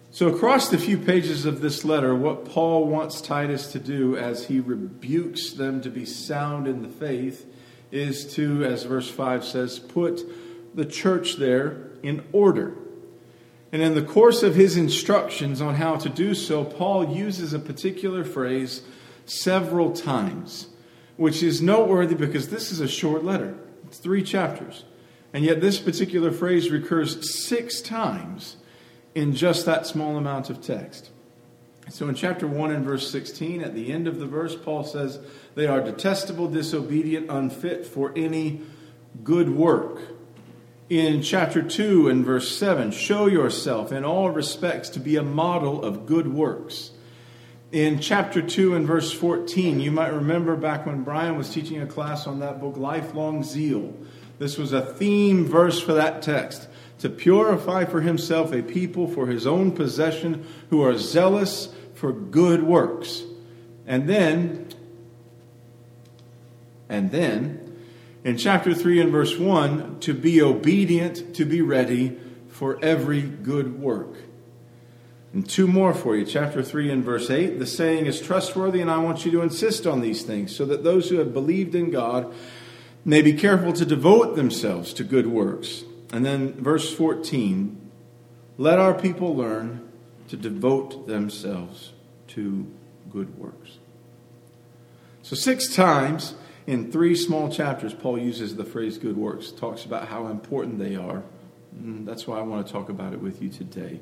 So, 0.10 0.30
across 0.30 0.70
the 0.70 0.78
few 0.78 0.98
pages 0.98 1.46
of 1.46 1.60
this 1.60 1.84
letter, 1.84 2.16
what 2.16 2.46
Paul 2.46 2.88
wants 2.88 3.20
Titus 3.20 3.72
to 3.74 3.80
do 3.80 4.16
as 4.16 4.46
he 4.46 4.62
rebukes 4.62 5.52
them 5.52 5.82
to 5.82 5.90
be 5.90 6.06
sound 6.06 6.68
in 6.68 6.82
the 6.82 6.88
faith 6.88 7.46
is 7.92 8.34
to, 8.36 8.64
as 8.66 8.84
verse 8.84 9.10
5 9.10 9.44
says, 9.44 9.80
put 9.80 10.24
the 10.76 10.86
church 10.86 11.38
there 11.38 11.92
in 12.04 12.24
order. 12.32 12.76
And 13.72 13.82
in 13.82 13.96
the 13.96 14.02
course 14.02 14.44
of 14.44 14.56
his 14.56 14.78
instructions 14.78 15.62
on 15.62 15.76
how 15.76 15.96
to 15.98 16.10
do 16.10 16.34
so, 16.34 16.64
Paul 16.64 17.16
uses 17.16 17.54
a 17.54 17.60
particular 17.60 18.24
phrase 18.24 18.84
several 19.26 19.92
times, 19.92 20.68
which 21.18 21.42
is 21.44 21.62
noteworthy 21.62 22.16
because 22.16 22.50
this 22.50 22.72
is 22.72 22.80
a 22.80 22.88
short 22.88 23.24
letter. 23.24 23.56
It's 23.88 23.98
three 23.98 24.24
chapters. 24.24 24.86
And 25.34 25.44
yet, 25.44 25.60
this 25.60 25.80
particular 25.80 26.32
phrase 26.32 26.70
recurs 26.70 27.38
six 27.46 27.82
times 27.82 28.56
in 29.14 29.34
just 29.34 29.66
that 29.66 29.86
small 29.86 30.16
amount 30.16 30.50
of 30.50 30.62
text. 30.62 31.12
So 31.90 32.10
in 32.10 32.16
chapter 32.16 32.48
1 32.48 32.72
and 32.72 32.84
verse 32.84 33.10
16, 33.12 33.62
at 33.62 33.76
the 33.76 33.92
end 33.92 34.08
of 34.08 34.20
the 34.20 34.26
verse, 34.26 34.56
Paul 34.56 34.84
says, 34.84 35.20
They 35.54 35.68
are 35.68 35.82
detestable, 35.82 36.48
disobedient, 36.48 37.30
unfit 37.30 37.86
for 37.86 38.12
any 38.16 38.62
good 39.24 39.50
work. 39.50 40.00
In 40.90 41.22
chapter 41.22 41.62
2 41.62 42.10
and 42.10 42.26
verse 42.26 42.56
7, 42.58 42.92
show 42.92 43.28
yourself 43.28 43.92
in 43.92 44.04
all 44.04 44.32
respects 44.32 44.90
to 44.90 45.00
be 45.00 45.16
a 45.16 45.24
model 45.24 45.84
of 45.84 46.06
good 46.06 46.28
works. 46.28 46.92
In 47.72 48.00
chapter 48.00 48.42
2 48.42 48.76
and 48.76 48.86
verse 48.86 49.12
14, 49.12 49.80
you 49.80 49.92
might 49.92 50.14
remember 50.14 50.56
back 50.56 50.86
when 50.86 51.04
Brian 51.04 51.38
was 51.38 51.50
teaching 51.50 51.82
a 51.82 51.88
class 51.88 52.28
on 52.28 52.40
that 52.40 52.60
book, 52.60 52.78
Lifelong 52.78 53.44
Zeal, 53.44 53.94
This 54.40 54.58
was 54.58 54.74
a 54.74 54.82
theme 54.82 55.46
verse 55.46 55.80
for 55.82 55.94
that 55.94 56.22
text 56.22 56.68
to 57.06 57.10
purify 57.12 57.86
for 57.86 58.02
himself 58.02 58.52
a 58.52 58.64
people 58.64 59.08
for 59.08 59.28
his 59.28 59.46
own 59.46 59.72
possession 59.72 60.44
who 60.72 60.82
are 60.82 60.98
zealous 60.98 61.70
for 61.94 62.12
good 62.12 62.64
works. 62.64 63.22
And 63.86 64.10
then, 64.10 64.70
and 66.90 67.12
then, 67.12 67.78
in 68.24 68.38
chapter 68.38 68.74
3 68.74 69.02
and 69.02 69.12
verse 69.12 69.38
1, 69.38 70.00
to 70.00 70.16
be 70.16 70.42
obedient, 70.42 71.36
to 71.36 71.46
be 71.46 71.62
ready 71.62 72.18
for 72.50 72.84
every 72.84 73.22
good 73.22 73.80
work. 73.80 74.16
And 75.32 75.48
two 75.48 75.68
more 75.68 75.94
for 75.94 76.16
you. 76.16 76.26
Chapter 76.26 76.64
3 76.64 76.90
and 76.90 77.04
verse 77.04 77.30
8. 77.30 77.60
The 77.60 77.68
saying 77.68 78.08
is 78.08 78.20
trustworthy, 78.20 78.82
and 78.82 78.90
I 78.90 78.98
want 78.98 79.26
you 79.26 79.32
to 79.34 79.42
insist 79.42 79.86
on 79.86 80.02
these 80.02 80.24
things, 80.24 80.56
so 80.56 80.66
that 80.66 80.84
those 80.84 81.10
who 81.10 81.18
have 81.18 81.36
believed 81.36 81.76
in 81.76 81.92
God 81.92 82.34
may 83.04 83.22
be 83.22 83.34
careful 83.34 83.74
to 83.74 83.86
devote 83.86 84.36
themselves 84.36 84.92
to 84.94 85.04
good 85.04 85.28
works. 85.28 85.84
And 86.12 86.26
then 86.26 86.54
verse 86.54 86.94
14. 86.94 87.82
Let 88.58 88.80
our 88.80 88.94
people 88.94 89.36
learn 89.36 89.90
to 90.30 90.38
devote 90.38 91.08
themselves 91.08 91.92
to 92.28 92.72
good 93.10 93.38
works. 93.38 93.80
So, 95.22 95.36
six 95.36 95.74
times 95.74 96.36
in 96.68 96.92
three 96.92 97.16
small 97.16 97.50
chapters, 97.50 97.94
Paul 97.94 98.18
uses 98.18 98.56
the 98.56 98.64
phrase 98.64 98.98
good 98.98 99.18
works, 99.18 99.52
talks 99.52 99.86
about 99.86 100.08
how 100.08 100.28
important 100.28 100.80
they 100.80 100.96
are. 100.96 101.24
And 101.78 102.08
that's 102.08 102.26
why 102.26 102.40
I 102.40 102.42
want 102.42 102.66
to 102.66 102.72
talk 102.72 102.90
about 102.90 103.14
it 103.14 103.22
with 103.22 103.42
you 103.42 103.50
today. 103.50 104.00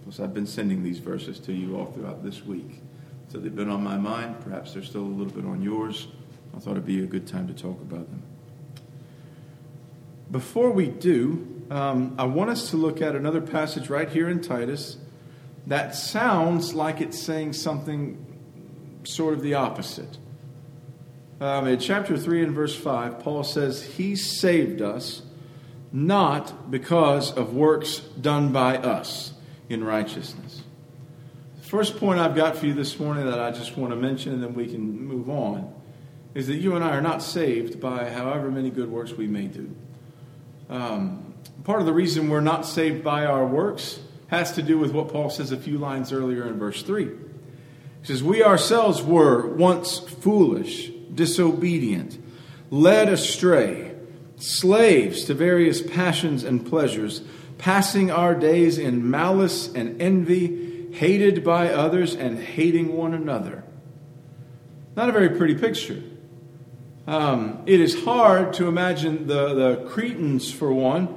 Because 0.00 0.20
I've 0.20 0.34
been 0.34 0.46
sending 0.46 0.82
these 0.82 0.98
verses 0.98 1.38
to 1.40 1.52
you 1.52 1.76
all 1.76 1.86
throughout 1.86 2.22
this 2.22 2.44
week. 2.44 2.82
So 3.28 3.38
they've 3.38 3.54
been 3.54 3.70
on 3.70 3.82
my 3.82 3.96
mind. 3.96 4.40
Perhaps 4.40 4.74
they're 4.74 4.82
still 4.82 5.02
a 5.02 5.02
little 5.02 5.32
bit 5.32 5.46
on 5.46 5.62
yours. 5.62 6.08
I 6.54 6.60
thought 6.60 6.72
it'd 6.72 6.86
be 6.86 7.02
a 7.02 7.06
good 7.06 7.26
time 7.26 7.48
to 7.48 7.54
talk 7.54 7.80
about 7.80 8.10
them. 8.10 8.22
Before 10.30 10.70
we 10.70 10.88
do, 10.88 11.64
um, 11.70 12.14
I 12.18 12.24
want 12.24 12.50
us 12.50 12.70
to 12.70 12.76
look 12.76 13.00
at 13.00 13.14
another 13.14 13.40
passage 13.40 13.88
right 13.88 14.08
here 14.08 14.28
in 14.28 14.40
Titus 14.40 14.96
that 15.66 15.94
sounds 15.94 16.74
like 16.74 17.00
it's 17.00 17.18
saying 17.18 17.54
something 17.54 18.20
sort 19.04 19.34
of 19.34 19.42
the 19.42 19.54
opposite. 19.54 20.18
Um, 21.40 21.66
in 21.66 21.78
chapter 21.78 22.16
3 22.16 22.44
and 22.44 22.54
verse 22.54 22.74
5, 22.74 23.20
Paul 23.20 23.44
says, 23.44 23.82
He 23.82 24.16
saved 24.16 24.82
us 24.82 25.22
not 25.92 26.70
because 26.70 27.32
of 27.32 27.54
works 27.54 27.98
done 27.98 28.52
by 28.52 28.76
us 28.76 29.32
in 29.68 29.84
righteousness. 29.84 30.62
The 31.56 31.66
first 31.68 31.98
point 31.98 32.20
I've 32.20 32.34
got 32.34 32.56
for 32.56 32.66
you 32.66 32.74
this 32.74 32.98
morning 32.98 33.26
that 33.26 33.40
I 33.40 33.50
just 33.50 33.76
want 33.76 33.92
to 33.92 33.96
mention 33.96 34.34
and 34.34 34.42
then 34.42 34.54
we 34.54 34.66
can 34.66 35.06
move 35.06 35.30
on 35.30 35.72
is 36.34 36.48
that 36.48 36.56
you 36.56 36.74
and 36.74 36.84
I 36.84 36.90
are 36.90 37.00
not 37.00 37.22
saved 37.22 37.80
by 37.80 38.10
however 38.10 38.50
many 38.50 38.70
good 38.70 38.90
works 38.90 39.12
we 39.12 39.26
may 39.26 39.46
do. 39.46 39.74
Um, 40.74 41.34
part 41.62 41.78
of 41.78 41.86
the 41.86 41.92
reason 41.92 42.28
we're 42.28 42.40
not 42.40 42.66
saved 42.66 43.04
by 43.04 43.26
our 43.26 43.46
works 43.46 44.00
has 44.26 44.50
to 44.52 44.62
do 44.62 44.76
with 44.76 44.90
what 44.90 45.08
Paul 45.08 45.30
says 45.30 45.52
a 45.52 45.56
few 45.56 45.78
lines 45.78 46.12
earlier 46.12 46.48
in 46.48 46.58
verse 46.58 46.82
3. 46.82 47.04
He 47.04 47.12
says, 48.02 48.24
We 48.24 48.42
ourselves 48.42 49.00
were 49.00 49.46
once 49.46 50.00
foolish, 50.00 50.90
disobedient, 51.14 52.18
led 52.70 53.08
astray, 53.08 53.94
slaves 54.34 55.26
to 55.26 55.34
various 55.34 55.80
passions 55.80 56.42
and 56.42 56.66
pleasures 56.66 57.22
passing 57.56 58.10
our 58.10 58.34
days 58.34 58.76
in 58.76 59.08
malice 59.08 59.72
and 59.74 60.02
envy, 60.02 60.90
hated 60.92 61.44
by 61.44 61.68
others 61.68 62.16
and 62.16 62.36
hating 62.36 62.96
one 62.96 63.14
another. 63.14 63.62
Not 64.96 65.08
a 65.08 65.12
very 65.12 65.30
pretty 65.30 65.54
picture. 65.54 66.02
Um, 67.06 67.62
it 67.66 67.80
is 67.80 68.04
hard 68.04 68.54
to 68.54 68.66
imagine 68.66 69.26
the, 69.26 69.54
the 69.54 69.88
Cretans, 69.88 70.50
for 70.50 70.72
one, 70.72 71.08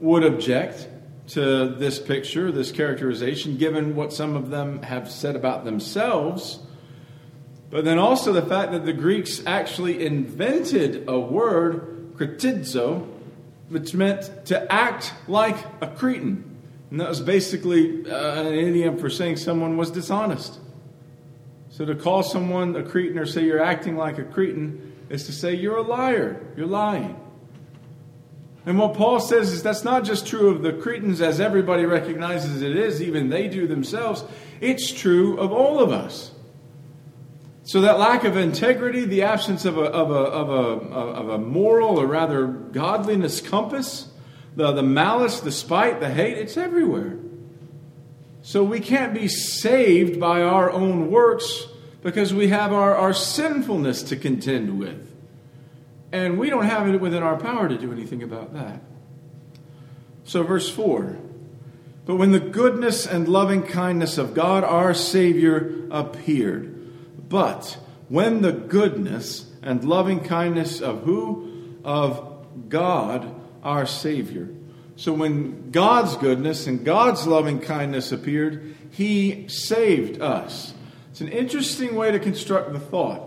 would 0.00 0.24
object 0.24 0.88
to 1.28 1.68
this 1.68 1.98
picture, 1.98 2.50
this 2.50 2.72
characterization, 2.72 3.58
given 3.58 3.94
what 3.94 4.12
some 4.12 4.34
of 4.34 4.48
them 4.48 4.82
have 4.82 5.10
said 5.10 5.36
about 5.36 5.64
themselves. 5.64 6.60
But 7.68 7.84
then 7.84 7.98
also 7.98 8.32
the 8.32 8.42
fact 8.42 8.72
that 8.72 8.86
the 8.86 8.92
Greeks 8.92 9.42
actually 9.44 10.06
invented 10.06 11.04
a 11.08 11.18
word, 11.18 12.14
kritizo, 12.16 13.06
which 13.68 13.92
meant 13.92 14.46
to 14.46 14.72
act 14.72 15.12
like 15.28 15.56
a 15.82 15.88
Cretan. 15.88 16.56
And 16.90 17.00
that 17.00 17.08
was 17.08 17.20
basically 17.20 18.08
uh, 18.08 18.42
an 18.42 18.54
idiom 18.54 18.96
for 18.96 19.10
saying 19.10 19.36
someone 19.36 19.76
was 19.76 19.90
dishonest. 19.90 20.60
So 21.68 21.84
to 21.84 21.94
call 21.94 22.22
someone 22.22 22.74
a 22.76 22.82
Cretan 22.82 23.18
or 23.18 23.26
say 23.26 23.44
you're 23.44 23.62
acting 23.62 23.96
like 23.96 24.18
a 24.18 24.24
Cretan 24.24 24.94
is 25.08 25.26
to 25.26 25.32
say 25.32 25.54
you're 25.54 25.76
a 25.76 25.82
liar, 25.82 26.40
you're 26.56 26.66
lying. 26.66 27.20
And 28.64 28.78
what 28.78 28.94
Paul 28.94 29.20
says 29.20 29.52
is 29.52 29.62
that's 29.62 29.84
not 29.84 30.04
just 30.04 30.26
true 30.26 30.50
of 30.50 30.62
the 30.62 30.72
Cretans 30.72 31.20
as 31.20 31.40
everybody 31.40 31.84
recognizes 31.84 32.62
it 32.62 32.76
is, 32.76 33.00
even 33.00 33.28
they 33.28 33.46
do 33.46 33.68
themselves. 33.68 34.24
It's 34.60 34.90
true 34.90 35.38
of 35.38 35.52
all 35.52 35.78
of 35.78 35.92
us. 35.92 36.32
So 37.62 37.80
that 37.82 37.98
lack 37.98 38.24
of 38.24 38.36
integrity, 38.36 39.04
the 39.04 39.22
absence 39.22 39.64
of 39.64 39.78
a, 39.78 39.82
of 39.82 40.10
a, 40.10 40.14
of 40.14 40.48
a, 40.48 40.94
of 40.94 41.28
a 41.28 41.38
moral 41.38 42.00
or 42.00 42.06
rather 42.06 42.46
godliness 42.46 43.40
compass, 43.40 44.08
the, 44.56 44.72
the 44.72 44.82
malice, 44.82 45.40
the 45.40 45.52
spite, 45.52 46.00
the 46.00 46.08
hate, 46.10 46.38
it's 46.38 46.56
everywhere. 46.56 47.18
So 48.42 48.64
we 48.64 48.80
can't 48.80 49.14
be 49.14 49.28
saved 49.28 50.18
by 50.18 50.42
our 50.42 50.70
own 50.70 51.10
works 51.10 51.66
because 52.06 52.32
we 52.32 52.46
have 52.46 52.72
our, 52.72 52.94
our 52.94 53.12
sinfulness 53.12 54.04
to 54.04 54.14
contend 54.16 54.78
with. 54.78 55.12
And 56.12 56.38
we 56.38 56.48
don't 56.48 56.64
have 56.64 56.86
it 56.86 57.00
within 57.00 57.24
our 57.24 57.36
power 57.36 57.68
to 57.68 57.76
do 57.76 57.90
anything 57.90 58.22
about 58.22 58.54
that. 58.54 58.80
So, 60.22 60.44
verse 60.44 60.70
4 60.70 61.18
But 62.04 62.14
when 62.14 62.30
the 62.30 62.38
goodness 62.38 63.08
and 63.08 63.26
loving 63.26 63.64
kindness 63.64 64.18
of 64.18 64.34
God 64.34 64.62
our 64.62 64.94
Savior 64.94 65.88
appeared, 65.90 67.28
but 67.28 67.76
when 68.08 68.40
the 68.40 68.52
goodness 68.52 69.50
and 69.60 69.82
loving 69.82 70.20
kindness 70.20 70.80
of 70.80 71.02
who? 71.02 71.80
Of 71.82 72.68
God, 72.68 73.34
our 73.64 73.84
Savior. 73.84 74.48
So 74.94 75.12
when 75.12 75.72
God's 75.72 76.16
goodness 76.16 76.68
and 76.68 76.84
God's 76.84 77.26
loving 77.26 77.58
kindness 77.58 78.12
appeared, 78.12 78.76
He 78.92 79.48
saved 79.48 80.22
us. 80.22 80.72
It's 81.16 81.22
an 81.22 81.28
interesting 81.28 81.94
way 81.94 82.10
to 82.12 82.18
construct 82.18 82.74
the 82.74 82.78
thought. 82.78 83.22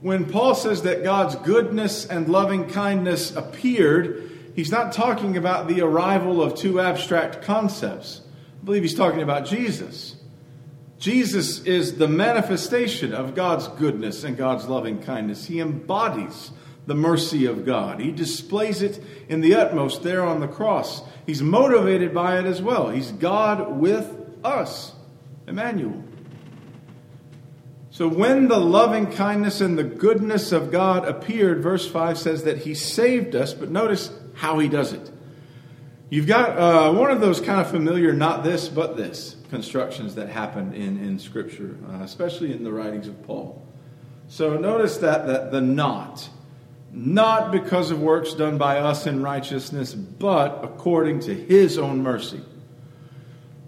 When 0.00 0.24
Paul 0.24 0.54
says 0.54 0.84
that 0.84 1.04
God's 1.04 1.36
goodness 1.36 2.06
and 2.06 2.30
loving 2.30 2.70
kindness 2.70 3.36
appeared, 3.36 4.30
he's 4.56 4.70
not 4.70 4.94
talking 4.94 5.36
about 5.36 5.68
the 5.68 5.82
arrival 5.82 6.42
of 6.42 6.54
two 6.54 6.80
abstract 6.80 7.42
concepts. 7.42 8.22
I 8.58 8.64
believe 8.64 8.80
he's 8.80 8.94
talking 8.94 9.20
about 9.20 9.44
Jesus. 9.44 10.16
Jesus 10.98 11.62
is 11.64 11.98
the 11.98 12.08
manifestation 12.08 13.12
of 13.12 13.34
God's 13.34 13.68
goodness 13.68 14.24
and 14.24 14.34
God's 14.34 14.64
loving 14.64 15.02
kindness. 15.02 15.44
He 15.44 15.60
embodies 15.60 16.52
the 16.86 16.94
mercy 16.94 17.44
of 17.44 17.66
God. 17.66 18.00
He 18.00 18.12
displays 18.12 18.80
it 18.80 18.98
in 19.28 19.42
the 19.42 19.56
utmost 19.56 20.02
there 20.02 20.24
on 20.24 20.40
the 20.40 20.48
cross. 20.48 21.02
He's 21.26 21.42
motivated 21.42 22.14
by 22.14 22.38
it 22.38 22.46
as 22.46 22.62
well. 22.62 22.88
He's 22.88 23.12
God 23.12 23.78
with 23.78 24.10
us, 24.42 24.94
Emmanuel. 25.46 26.04
So 28.00 28.08
when 28.08 28.48
the 28.48 28.56
loving 28.56 29.12
kindness 29.12 29.60
and 29.60 29.76
the 29.76 29.84
goodness 29.84 30.52
of 30.52 30.70
God 30.70 31.06
appeared, 31.06 31.62
verse 31.62 31.86
5 31.86 32.16
says 32.16 32.44
that 32.44 32.56
He 32.56 32.74
saved 32.74 33.36
us, 33.36 33.52
but 33.52 33.70
notice 33.70 34.10
how 34.32 34.58
He 34.58 34.70
does 34.70 34.94
it. 34.94 35.10
You've 36.08 36.26
got 36.26 36.56
uh, 36.56 36.94
one 36.94 37.10
of 37.10 37.20
those 37.20 37.42
kind 37.42 37.60
of 37.60 37.70
familiar, 37.70 38.14
not 38.14 38.42
this, 38.42 38.70
but 38.70 38.96
this 38.96 39.36
constructions 39.50 40.14
that 40.14 40.30
happen 40.30 40.72
in, 40.72 40.96
in 41.04 41.18
Scripture, 41.18 41.76
uh, 41.90 42.02
especially 42.02 42.54
in 42.54 42.64
the 42.64 42.72
writings 42.72 43.06
of 43.06 43.22
Paul. 43.24 43.62
So 44.28 44.56
notice 44.56 44.96
that, 44.96 45.26
that 45.26 45.52
the 45.52 45.60
not, 45.60 46.26
not 46.92 47.52
because 47.52 47.90
of 47.90 48.00
works 48.00 48.32
done 48.32 48.56
by 48.56 48.78
us 48.78 49.06
in 49.06 49.22
righteousness, 49.22 49.92
but 49.92 50.60
according 50.64 51.20
to 51.20 51.34
his 51.34 51.76
own 51.76 52.02
mercy. 52.02 52.40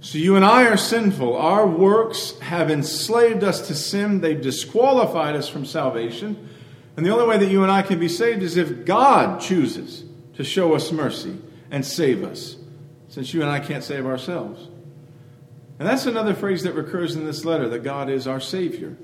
So 0.02 0.18
you 0.18 0.34
and 0.34 0.44
I 0.44 0.64
are 0.64 0.76
sinful. 0.76 1.36
Our 1.36 1.64
works 1.64 2.36
have 2.40 2.72
enslaved 2.72 3.44
us 3.44 3.68
to 3.68 3.74
sin, 3.74 4.20
they've 4.20 4.40
disqualified 4.40 5.36
us 5.36 5.48
from 5.48 5.64
salvation. 5.64 6.48
And 6.96 7.06
the 7.06 7.10
only 7.10 7.26
way 7.26 7.38
that 7.38 7.50
you 7.50 7.62
and 7.62 7.70
I 7.70 7.82
can 7.82 8.00
be 8.00 8.08
saved 8.08 8.42
is 8.42 8.56
if 8.56 8.84
God 8.84 9.40
chooses 9.40 10.04
to 10.34 10.42
show 10.42 10.74
us 10.74 10.90
mercy 10.90 11.38
and 11.70 11.86
save 11.86 12.24
us, 12.24 12.56
since 13.08 13.32
you 13.32 13.42
and 13.42 13.50
I 13.50 13.60
can't 13.60 13.84
save 13.84 14.04
ourselves. 14.04 14.68
And 15.78 15.88
that's 15.88 16.04
another 16.06 16.34
phrase 16.34 16.64
that 16.64 16.74
recurs 16.74 17.14
in 17.14 17.24
this 17.24 17.44
letter 17.44 17.68
that 17.68 17.84
God 17.84 18.10
is 18.10 18.26
our 18.26 18.40
Savior. 18.40 18.96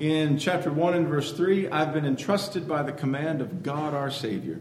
In 0.00 0.38
chapter 0.38 0.70
1 0.70 0.94
and 0.94 1.08
verse 1.08 1.32
3, 1.32 1.68
I've 1.68 1.94
been 1.94 2.06
entrusted 2.06 2.68
by 2.68 2.82
the 2.82 2.92
command 2.92 3.40
of 3.40 3.62
God 3.62 3.94
our 3.94 4.10
Savior. 4.10 4.60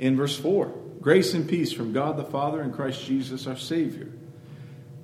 In 0.00 0.16
verse 0.16 0.36
4, 0.36 0.74
grace 1.00 1.34
and 1.34 1.48
peace 1.48 1.72
from 1.72 1.92
God 1.92 2.16
the 2.16 2.24
Father 2.24 2.60
and 2.60 2.74
Christ 2.74 3.04
Jesus 3.04 3.46
our 3.46 3.56
Savior. 3.56 4.08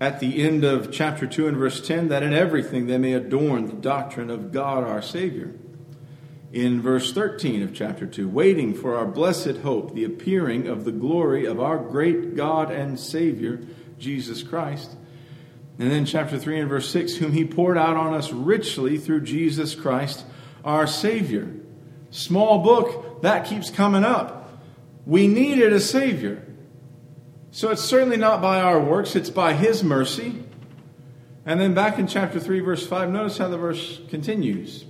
At 0.00 0.20
the 0.20 0.42
end 0.42 0.62
of 0.62 0.92
chapter 0.92 1.26
2 1.26 1.48
and 1.48 1.56
verse 1.56 1.80
10, 1.80 2.08
that 2.08 2.22
in 2.22 2.32
everything 2.32 2.86
they 2.86 2.98
may 2.98 3.14
adorn 3.14 3.66
the 3.66 3.72
doctrine 3.72 4.30
of 4.30 4.52
God 4.52 4.84
our 4.84 5.02
Savior. 5.02 5.54
in 6.52 6.80
verse 6.80 7.12
13 7.12 7.62
of 7.62 7.74
chapter 7.74 8.06
2, 8.06 8.28
waiting 8.28 8.72
for 8.74 8.96
our 8.96 9.06
blessed 9.06 9.58
hope, 9.58 9.94
the 9.94 10.04
appearing 10.04 10.66
of 10.66 10.84
the 10.84 10.92
glory 10.92 11.44
of 11.44 11.60
our 11.60 11.78
great 11.78 12.34
God 12.34 12.70
and 12.70 12.98
Savior, 12.98 13.60
Jesus 13.98 14.42
Christ. 14.42 14.96
And 15.78 15.90
then 15.90 16.06
chapter 16.06 16.38
3 16.38 16.60
and 16.60 16.68
verse 16.68 16.88
6, 16.90 17.16
whom 17.16 17.32
he 17.32 17.44
poured 17.44 17.76
out 17.76 17.96
on 17.96 18.14
us 18.14 18.32
richly 18.32 18.98
through 18.98 19.22
Jesus 19.22 19.74
Christ, 19.74 20.24
our 20.64 20.86
Savior. 20.86 21.54
Small 22.10 22.60
book, 22.60 23.22
that 23.22 23.46
keeps 23.46 23.70
coming 23.70 24.04
up. 24.04 24.58
We 25.04 25.28
needed 25.28 25.72
a 25.72 25.80
Savior. 25.80 26.44
So 27.58 27.72
it's 27.72 27.82
certainly 27.82 28.16
not 28.16 28.40
by 28.40 28.60
our 28.60 28.78
works, 28.78 29.16
it's 29.16 29.30
by 29.30 29.52
his 29.52 29.82
mercy. 29.82 30.44
And 31.44 31.60
then 31.60 31.74
back 31.74 31.98
in 31.98 32.06
chapter 32.06 32.38
3, 32.38 32.60
verse 32.60 32.86
5, 32.86 33.10
notice 33.10 33.38
how 33.38 33.48
the 33.48 33.58
verse 33.58 33.98
continues. 34.10 34.84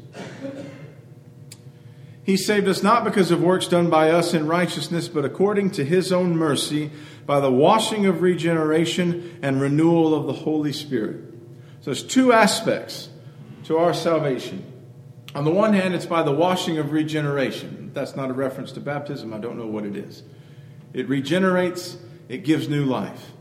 He 2.24 2.36
saved 2.36 2.68
us 2.68 2.82
not 2.82 3.04
because 3.04 3.30
of 3.30 3.40
works 3.40 3.68
done 3.68 3.88
by 3.88 4.10
us 4.10 4.34
in 4.34 4.46
righteousness, 4.46 5.08
but 5.08 5.24
according 5.24 5.70
to 5.70 5.84
his 5.86 6.12
own 6.12 6.36
mercy, 6.36 6.90
by 7.24 7.40
the 7.40 7.50
washing 7.50 8.04
of 8.04 8.20
regeneration 8.20 9.38
and 9.40 9.62
renewal 9.62 10.14
of 10.14 10.26
the 10.26 10.34
Holy 10.34 10.74
Spirit. 10.74 11.22
So 11.80 11.86
there's 11.86 12.02
two 12.02 12.34
aspects 12.34 13.08
to 13.64 13.78
our 13.78 13.94
salvation. 13.94 14.70
On 15.34 15.44
the 15.44 15.50
one 15.50 15.72
hand, 15.72 15.94
it's 15.94 16.04
by 16.04 16.22
the 16.22 16.32
washing 16.32 16.76
of 16.76 16.92
regeneration. 16.92 17.92
That's 17.94 18.14
not 18.14 18.28
a 18.28 18.34
reference 18.34 18.72
to 18.72 18.80
baptism. 18.80 19.32
I 19.32 19.38
don't 19.38 19.56
know 19.56 19.66
what 19.66 19.86
it 19.86 19.96
is. 19.96 20.22
It 20.92 21.08
regenerates, 21.08 21.96
it 22.28 22.44
gives 22.44 22.68
new 22.68 22.84
life. 22.84 23.32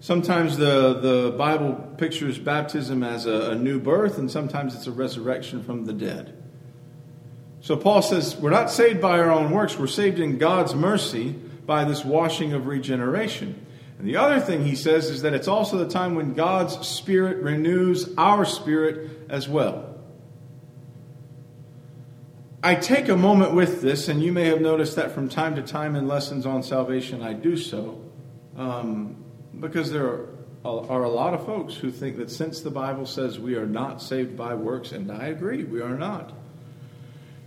Sometimes 0.00 0.56
the, 0.56 0.94
the 0.94 1.34
Bible 1.36 1.74
pictures 1.98 2.38
baptism 2.38 3.02
as 3.02 3.26
a, 3.26 3.50
a 3.50 3.54
new 3.54 3.78
birth, 3.78 4.16
and 4.16 4.30
sometimes 4.30 4.74
it's 4.74 4.86
a 4.86 4.92
resurrection 4.92 5.62
from 5.62 5.84
the 5.84 5.92
dead. 5.92 6.36
So 7.60 7.76
Paul 7.76 8.00
says 8.00 8.36
we're 8.36 8.50
not 8.50 8.70
saved 8.70 9.02
by 9.02 9.18
our 9.18 9.30
own 9.30 9.50
works, 9.50 9.78
we're 9.78 9.86
saved 9.86 10.18
in 10.18 10.38
God's 10.38 10.74
mercy 10.74 11.32
by 11.66 11.84
this 11.84 12.04
washing 12.04 12.54
of 12.54 12.66
regeneration. 12.66 13.66
And 13.98 14.08
the 14.08 14.16
other 14.16 14.40
thing 14.40 14.64
he 14.64 14.74
says 14.74 15.10
is 15.10 15.20
that 15.22 15.34
it's 15.34 15.48
also 15.48 15.76
the 15.76 15.88
time 15.88 16.14
when 16.14 16.32
God's 16.32 16.88
Spirit 16.88 17.42
renews 17.42 18.08
our 18.16 18.46
spirit 18.46 19.10
as 19.28 19.46
well. 19.46 19.98
I 22.62 22.74
take 22.74 23.08
a 23.08 23.16
moment 23.16 23.54
with 23.54 23.82
this, 23.82 24.08
and 24.08 24.22
you 24.22 24.32
may 24.32 24.46
have 24.46 24.62
noticed 24.62 24.96
that 24.96 25.12
from 25.12 25.28
time 25.28 25.56
to 25.56 25.62
time 25.62 25.96
in 25.96 26.08
lessons 26.08 26.46
on 26.46 26.62
salvation 26.62 27.22
I 27.22 27.34
do 27.34 27.58
so, 27.58 28.09
um, 28.60 29.16
because 29.58 29.90
there 29.90 30.06
are, 30.06 30.28
are 30.64 31.02
a 31.02 31.08
lot 31.08 31.32
of 31.32 31.46
folks 31.46 31.74
who 31.74 31.90
think 31.90 32.18
that 32.18 32.30
since 32.30 32.60
the 32.60 32.70
Bible 32.70 33.06
says 33.06 33.38
we 33.38 33.54
are 33.54 33.64
not 33.64 34.02
saved 34.02 34.36
by 34.36 34.54
works, 34.54 34.92
and 34.92 35.10
I 35.10 35.28
agree, 35.28 35.64
we 35.64 35.80
are 35.80 35.96
not. 35.96 36.32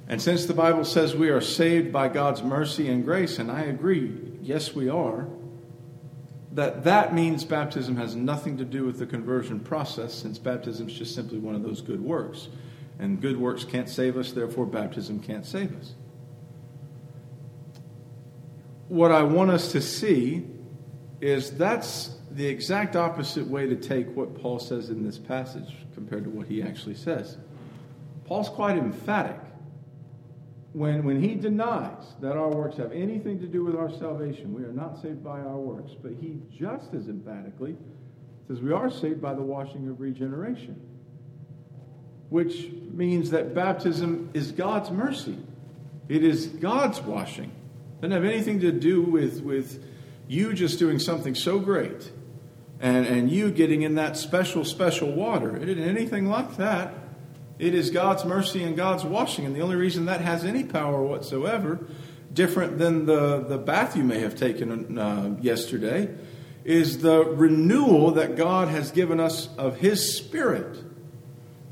And 0.07 0.19
since 0.19 0.47
the 0.47 0.55
Bible 0.55 0.85
says 0.85 1.15
we 1.15 1.29
are 1.29 1.39
saved 1.39 1.93
by 1.93 2.07
God's 2.07 2.41
mercy 2.41 2.89
and 2.89 3.05
grace, 3.05 3.37
and 3.37 3.51
I 3.51 3.61
agree, 3.61 4.11
yes, 4.41 4.73
we 4.73 4.89
are, 4.89 5.27
that 6.53 6.83
that 6.83 7.13
means 7.13 7.43
baptism 7.43 7.95
has 7.97 8.15
nothing 8.15 8.57
to 8.57 8.65
do 8.65 8.83
with 8.83 8.97
the 8.97 9.05
conversion 9.05 9.59
process, 9.59 10.15
since 10.15 10.39
baptism 10.39 10.87
is 10.87 10.95
just 10.95 11.13
simply 11.13 11.37
one 11.37 11.53
of 11.53 11.61
those 11.61 11.81
good 11.81 12.01
works. 12.01 12.47
And 12.97 13.21
good 13.21 13.37
works 13.37 13.63
can't 13.63 13.89
save 13.89 14.17
us, 14.17 14.31
therefore, 14.31 14.65
baptism 14.65 15.19
can't 15.19 15.45
save 15.45 15.77
us. 15.79 15.93
What 18.87 19.11
I 19.11 19.21
want 19.21 19.51
us 19.51 19.71
to 19.73 19.81
see 19.81 20.47
is 21.23 21.51
that's 21.51 22.17
the 22.31 22.45
exact 22.45 22.95
opposite 22.95 23.47
way 23.47 23.65
to 23.67 23.75
take 23.75 24.13
what 24.15 24.39
Paul 24.41 24.59
says 24.59 24.89
in 24.89 25.03
this 25.03 25.17
passage 25.17 25.73
compared 25.93 26.25
to 26.25 26.29
what 26.29 26.47
he 26.47 26.61
actually 26.61 26.95
says. 26.95 27.37
Paul's 28.25 28.49
quite 28.49 28.77
emphatic 28.77 29.37
when, 30.73 31.03
when 31.03 31.21
he 31.21 31.35
denies 31.35 32.03
that 32.19 32.35
our 32.35 32.49
works 32.49 32.77
have 32.77 32.91
anything 32.91 33.39
to 33.39 33.45
do 33.45 33.63
with 33.63 33.75
our 33.75 33.91
salvation, 33.91 34.53
we 34.53 34.63
are 34.63 34.73
not 34.73 34.99
saved 35.01 35.23
by 35.23 35.39
our 35.39 35.57
works, 35.57 35.91
but 36.01 36.11
he 36.19 36.39
just 36.51 36.93
as 36.93 37.07
emphatically 37.07 37.77
says 38.47 38.59
we 38.59 38.73
are 38.73 38.89
saved 38.89 39.21
by 39.21 39.33
the 39.33 39.41
washing 39.41 39.87
of 39.87 40.01
regeneration, 40.01 40.81
which 42.29 42.69
means 42.91 43.29
that 43.29 43.53
baptism 43.53 44.29
is 44.33 44.51
God's 44.51 44.89
mercy. 44.89 45.37
It 46.09 46.23
is 46.23 46.47
God's 46.47 46.99
washing. 47.01 47.51
It 47.51 48.01
doesn't 48.01 48.11
have 48.11 48.25
anything 48.25 48.59
to 48.61 48.71
do 48.71 49.03
with, 49.03 49.41
with 49.41 49.85
you 50.33 50.53
just 50.53 50.79
doing 50.79 50.99
something 50.99 51.35
so 51.35 51.59
great 51.59 52.11
and, 52.79 53.05
and 53.05 53.31
you 53.31 53.51
getting 53.51 53.83
in 53.83 53.95
that 53.95 54.17
special, 54.17 54.65
special 54.65 55.11
water. 55.11 55.55
It 55.55 55.69
isn't 55.69 55.83
anything 55.83 56.27
like 56.27 56.57
that. 56.57 56.93
It 57.59 57.73
is 57.73 57.91
God's 57.91 58.25
mercy 58.25 58.63
and 58.63 58.75
God's 58.75 59.05
washing. 59.05 59.45
And 59.45 59.55
the 59.55 59.61
only 59.61 59.75
reason 59.75 60.05
that 60.05 60.21
has 60.21 60.43
any 60.43 60.63
power 60.63 61.01
whatsoever, 61.01 61.79
different 62.33 62.79
than 62.79 63.05
the, 63.05 63.39
the 63.39 63.57
bath 63.57 63.95
you 63.95 64.03
may 64.03 64.19
have 64.19 64.35
taken 64.35 64.97
uh, 64.97 65.37
yesterday, 65.39 66.13
is 66.65 66.99
the 66.99 67.23
renewal 67.23 68.11
that 68.11 68.35
God 68.35 68.69
has 68.69 68.91
given 68.91 69.19
us 69.19 69.55
of 69.55 69.77
His 69.77 70.17
Spirit. 70.17 70.77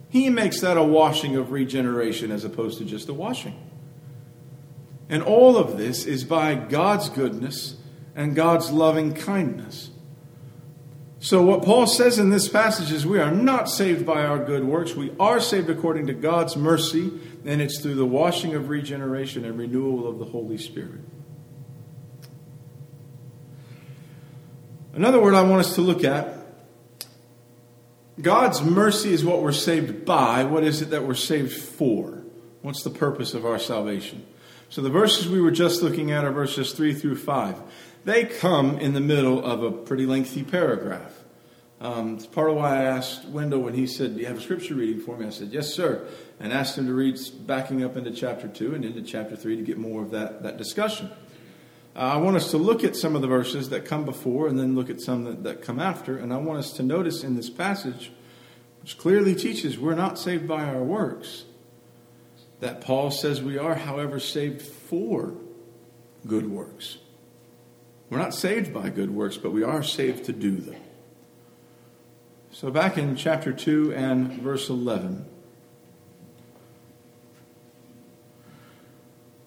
He 0.10 0.30
makes 0.30 0.62
that 0.62 0.78
a 0.78 0.84
washing 0.84 1.36
of 1.36 1.52
regeneration 1.52 2.32
as 2.32 2.46
opposed 2.46 2.78
to 2.78 2.86
just 2.86 3.10
a 3.10 3.14
washing. 3.14 3.60
And 5.10 5.24
all 5.24 5.58
of 5.58 5.78
this 5.78 6.06
is 6.06 6.24
by 6.24 6.56
God's 6.56 7.10
goodness 7.10 7.76
and 8.16 8.36
God's 8.36 8.72
loving 8.72 9.14
kindness. 9.14 9.90
So, 11.20 11.44
what 11.44 11.64
Paul 11.64 11.86
says 11.86 12.18
in 12.18 12.32
this 12.32 12.50
passage 12.50 12.92
is 12.92 13.06
we 13.06 13.20
are 13.20 13.30
not 13.30 13.70
saved 13.70 14.08
by 14.08 14.26
our 14.26 14.44
good 14.44 14.64
works. 14.64 14.96
We 14.96 15.14
are 15.20 15.40
saved 15.40 15.70
according 15.70 16.08
to 16.08 16.14
God's 16.14 16.58
mercy, 16.58 17.12
and 17.46 17.62
it's 17.62 17.80
through 17.80 17.94
the 17.94 18.08
washing 18.08 18.56
of 18.56 18.70
regeneration 18.70 19.46
and 19.46 19.58
renewal 19.58 20.08
of 20.08 20.18
the 20.18 20.26
Holy 20.26 20.58
Spirit. 20.58 21.02
Another 24.94 25.22
word 25.22 25.36
I 25.36 25.44
want 25.44 25.60
us 25.60 25.76
to 25.76 25.82
look 25.82 26.04
at 26.04 26.38
God's 28.20 28.64
mercy 28.64 29.14
is 29.14 29.24
what 29.24 29.44
we're 29.44 29.52
saved 29.52 30.06
by. 30.06 30.44
What 30.44 30.64
is 30.64 30.82
it 30.82 30.90
that 30.90 31.06
we're 31.06 31.14
saved 31.14 31.54
for? 31.54 32.24
What's 32.64 32.82
the 32.82 32.90
purpose 32.90 33.36
of 33.36 33.46
our 33.46 33.60
salvation? 33.60 34.26
So, 34.70 34.82
the 34.82 34.90
verses 34.90 35.28
we 35.28 35.40
were 35.40 35.52
just 35.52 35.84
looking 35.84 36.12
at 36.12 36.26
are 36.26 36.32
verses 36.32 36.74
3 36.74 36.96
through 36.96 37.18
5 37.18 37.62
they 38.04 38.26
come 38.26 38.80
in 38.80 38.94
the 38.94 39.02
middle 39.02 39.44
of 39.44 39.64
a 39.64 39.72
pretty 39.72 40.06
lengthy 40.06 40.44
paragraph. 40.44 41.14
Um, 41.82 42.16
it's 42.16 42.28
part 42.28 42.52
of 42.52 42.58
why 42.58 42.78
I 42.78 42.84
asked 42.84 43.26
Wendell 43.26 43.60
when 43.60 43.74
he 43.74 43.88
said, 43.88 44.14
Do 44.14 44.22
you 44.22 44.28
have 44.28 44.38
a 44.38 44.42
scripture 44.42 44.76
reading 44.76 45.02
for 45.02 45.18
me? 45.18 45.26
I 45.26 45.32
said, 45.32 45.50
Yes, 45.50 45.74
sir. 45.74 46.08
And 46.40 46.54
asked 46.54 46.78
him 46.78 46.86
to 46.86 46.94
read 46.94 47.20
backing 47.48 47.84
up 47.84 47.98
into 47.98 48.12
chapter 48.12 48.48
2 48.48 48.76
and 48.76 48.86
into 48.86 49.02
chapter 49.02 49.36
3 49.36 49.56
to 49.56 49.62
get 49.64 49.80
more 49.80 50.04
of 50.04 50.12
that, 50.12 50.44
that 50.44 50.58
discussion. 50.58 51.10
Uh, 51.96 52.00
I 52.00 52.18
want 52.18 52.38
us 52.38 52.52
to 52.52 52.58
look 52.58 52.84
at 52.84 52.96
some 52.96 53.16
of 53.16 53.24
the 53.24 53.28
verses 53.28 53.70
that 53.70 53.86
come 53.86 54.06
before 54.06 54.48
and 54.48 54.60
then 54.60 54.76
look 54.76 54.92
at 54.92 55.02
some 55.02 55.24
that, 55.24 55.44
that 55.44 55.62
come 55.64 55.80
after. 55.80 56.18
And 56.18 56.32
I 56.32 56.38
want 56.38 56.60
us 56.60 56.72
to 56.74 56.84
notice 56.84 57.24
in 57.24 57.36
this 57.36 57.50
passage, 57.50 58.12
which 58.82 59.00
clearly 59.00 59.34
teaches 59.34 59.80
we're 59.80 59.96
not 59.96 60.20
saved 60.20 60.48
by 60.48 60.64
our 60.64 60.84
works, 60.84 61.46
that 62.60 62.82
Paul 62.82 63.10
says 63.10 63.42
we 63.42 63.58
are, 63.58 63.74
however, 63.74 64.20
saved 64.20 64.62
for 64.62 65.34
good 66.28 66.48
works. 66.48 67.00
We're 68.12 68.18
not 68.18 68.36
saved 68.36 68.74
by 68.74 68.90
good 68.90 69.10
works, 69.10 69.38
but 69.38 69.54
we 69.54 69.64
are 69.64 69.82
saved 69.82 70.26
to 70.26 70.34
do 70.34 70.58
them. 70.58 70.76
So, 72.52 72.70
back 72.70 72.98
in 72.98 73.16
chapter 73.16 73.54
2 73.54 73.94
and 73.94 74.34
verse 74.34 74.70
11. 74.70 75.26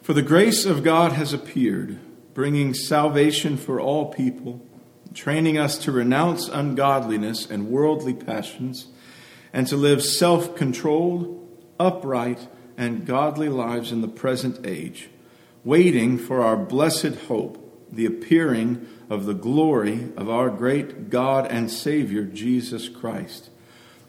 For 0.00 0.14
the 0.14 0.22
grace 0.22 0.64
of 0.64 0.82
God 0.82 1.12
has 1.12 1.34
appeared, 1.34 1.98
bringing 2.32 2.72
salvation 2.72 3.58
for 3.58 3.78
all 3.78 4.06
people, 4.06 4.62
training 5.12 5.58
us 5.58 5.76
to 5.80 5.92
renounce 5.92 6.48
ungodliness 6.48 7.44
and 7.44 7.68
worldly 7.68 8.14
passions, 8.14 8.86
and 9.52 9.66
to 9.66 9.76
live 9.76 10.02
self 10.02 10.56
controlled, 10.56 11.46
upright, 11.78 12.48
and 12.78 13.04
godly 13.04 13.50
lives 13.50 13.92
in 13.92 14.00
the 14.00 14.08
present 14.08 14.66
age, 14.66 15.10
waiting 15.64 16.16
for 16.16 16.40
our 16.40 16.56
blessed 16.56 17.14
hope 17.28 17.60
the 17.94 18.06
appearing 18.06 18.86
of 19.08 19.26
the 19.26 19.34
glory 19.34 20.12
of 20.16 20.28
our 20.28 20.50
great 20.50 21.10
God 21.10 21.46
and 21.46 21.70
Savior, 21.70 22.24
Jesus 22.24 22.88
Christ, 22.88 23.50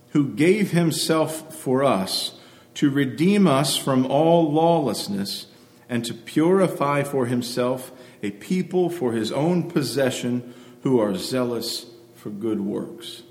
who 0.10 0.30
gave 0.30 0.72
himself 0.72 1.54
for 1.54 1.84
us 1.84 2.40
to 2.76 2.90
redeem 2.90 3.48
us 3.48 3.78
from 3.78 4.06
all 4.06 4.52
lawlessness 4.52 5.48
and 5.90 6.04
to 6.06 6.14
purify 6.14 7.04
for 7.04 7.26
himself 7.26 7.92
a 8.24 8.32
people 8.32 8.90
for 8.90 9.14
his 9.14 9.32
own 9.32 9.70
possession 9.70 10.54
who 10.84 11.00
are 11.00 11.16
zealous 11.16 11.86
for 12.16 12.30
good 12.30 12.62
works. 12.62 13.24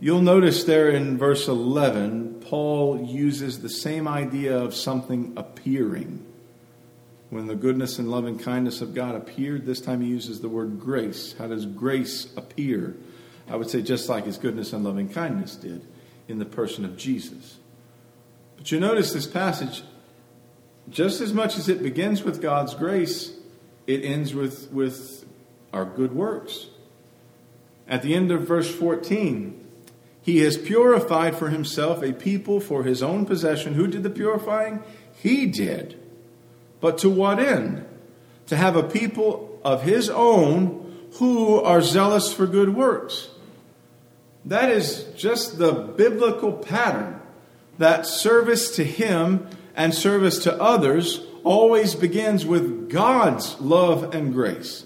You'll 0.00 0.22
notice 0.22 0.64
there 0.64 0.90
in 0.90 1.16
verse 1.16 1.48
11, 1.48 2.40
Paul 2.40 3.04
uses 3.06 3.60
the 3.60 3.70
same 3.70 4.06
idea 4.06 4.58
of 4.58 4.74
something 4.74 5.32
appearing 5.36 6.26
when 7.34 7.48
the 7.48 7.56
goodness 7.56 7.98
and 7.98 8.08
loving 8.08 8.38
kindness 8.38 8.80
of 8.80 8.94
God 8.94 9.16
appeared, 9.16 9.66
this 9.66 9.80
time 9.80 10.00
he 10.00 10.06
uses 10.06 10.40
the 10.40 10.48
word 10.48 10.78
grace. 10.78 11.34
How 11.36 11.48
does 11.48 11.66
grace 11.66 12.32
appear? 12.36 12.94
I 13.50 13.56
would 13.56 13.68
say 13.68 13.82
just 13.82 14.08
like 14.08 14.24
his 14.24 14.38
goodness 14.38 14.72
and 14.72 14.84
loving 14.84 15.08
kindness 15.08 15.56
did 15.56 15.84
in 16.28 16.38
the 16.38 16.44
person 16.44 16.84
of 16.84 16.96
Jesus. 16.96 17.56
But 18.56 18.70
you 18.70 18.78
notice 18.78 19.12
this 19.12 19.26
passage, 19.26 19.82
just 20.88 21.20
as 21.20 21.32
much 21.32 21.58
as 21.58 21.68
it 21.68 21.82
begins 21.82 22.22
with 22.22 22.40
God's 22.40 22.72
grace, 22.72 23.32
it 23.88 24.04
ends 24.04 24.32
with, 24.32 24.70
with 24.70 25.26
our 25.72 25.84
good 25.84 26.14
works. 26.14 26.68
At 27.88 28.02
the 28.02 28.14
end 28.14 28.30
of 28.30 28.42
verse 28.42 28.72
14, 28.72 29.60
he 30.22 30.38
has 30.38 30.56
purified 30.56 31.34
for 31.34 31.48
himself 31.48 32.00
a 32.00 32.12
people 32.12 32.60
for 32.60 32.84
his 32.84 33.02
own 33.02 33.26
possession. 33.26 33.74
Who 33.74 33.88
did 33.88 34.04
the 34.04 34.10
purifying? 34.10 34.84
He 35.20 35.46
did. 35.46 36.00
But 36.84 36.98
to 36.98 37.08
what 37.08 37.38
end? 37.38 37.86
To 38.48 38.58
have 38.58 38.76
a 38.76 38.82
people 38.82 39.58
of 39.64 39.84
his 39.84 40.10
own 40.10 41.08
who 41.14 41.58
are 41.62 41.80
zealous 41.80 42.30
for 42.30 42.46
good 42.46 42.74
works. 42.74 43.30
That 44.44 44.68
is 44.68 45.04
just 45.16 45.56
the 45.56 45.72
biblical 45.72 46.52
pattern 46.52 47.22
that 47.78 48.04
service 48.04 48.76
to 48.76 48.84
him 48.84 49.48
and 49.74 49.94
service 49.94 50.40
to 50.40 50.60
others 50.60 51.24
always 51.42 51.94
begins 51.94 52.44
with 52.44 52.90
God's 52.90 53.58
love 53.62 54.14
and 54.14 54.34
grace. 54.34 54.84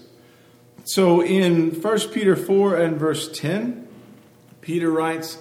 So 0.85 1.21
in 1.21 1.81
1 1.81 1.99
Peter 2.13 2.37
4 2.37 2.77
and 2.77 2.97
verse 2.97 3.29
10, 3.37 3.85
Peter 4.61 4.89
writes, 4.89 5.37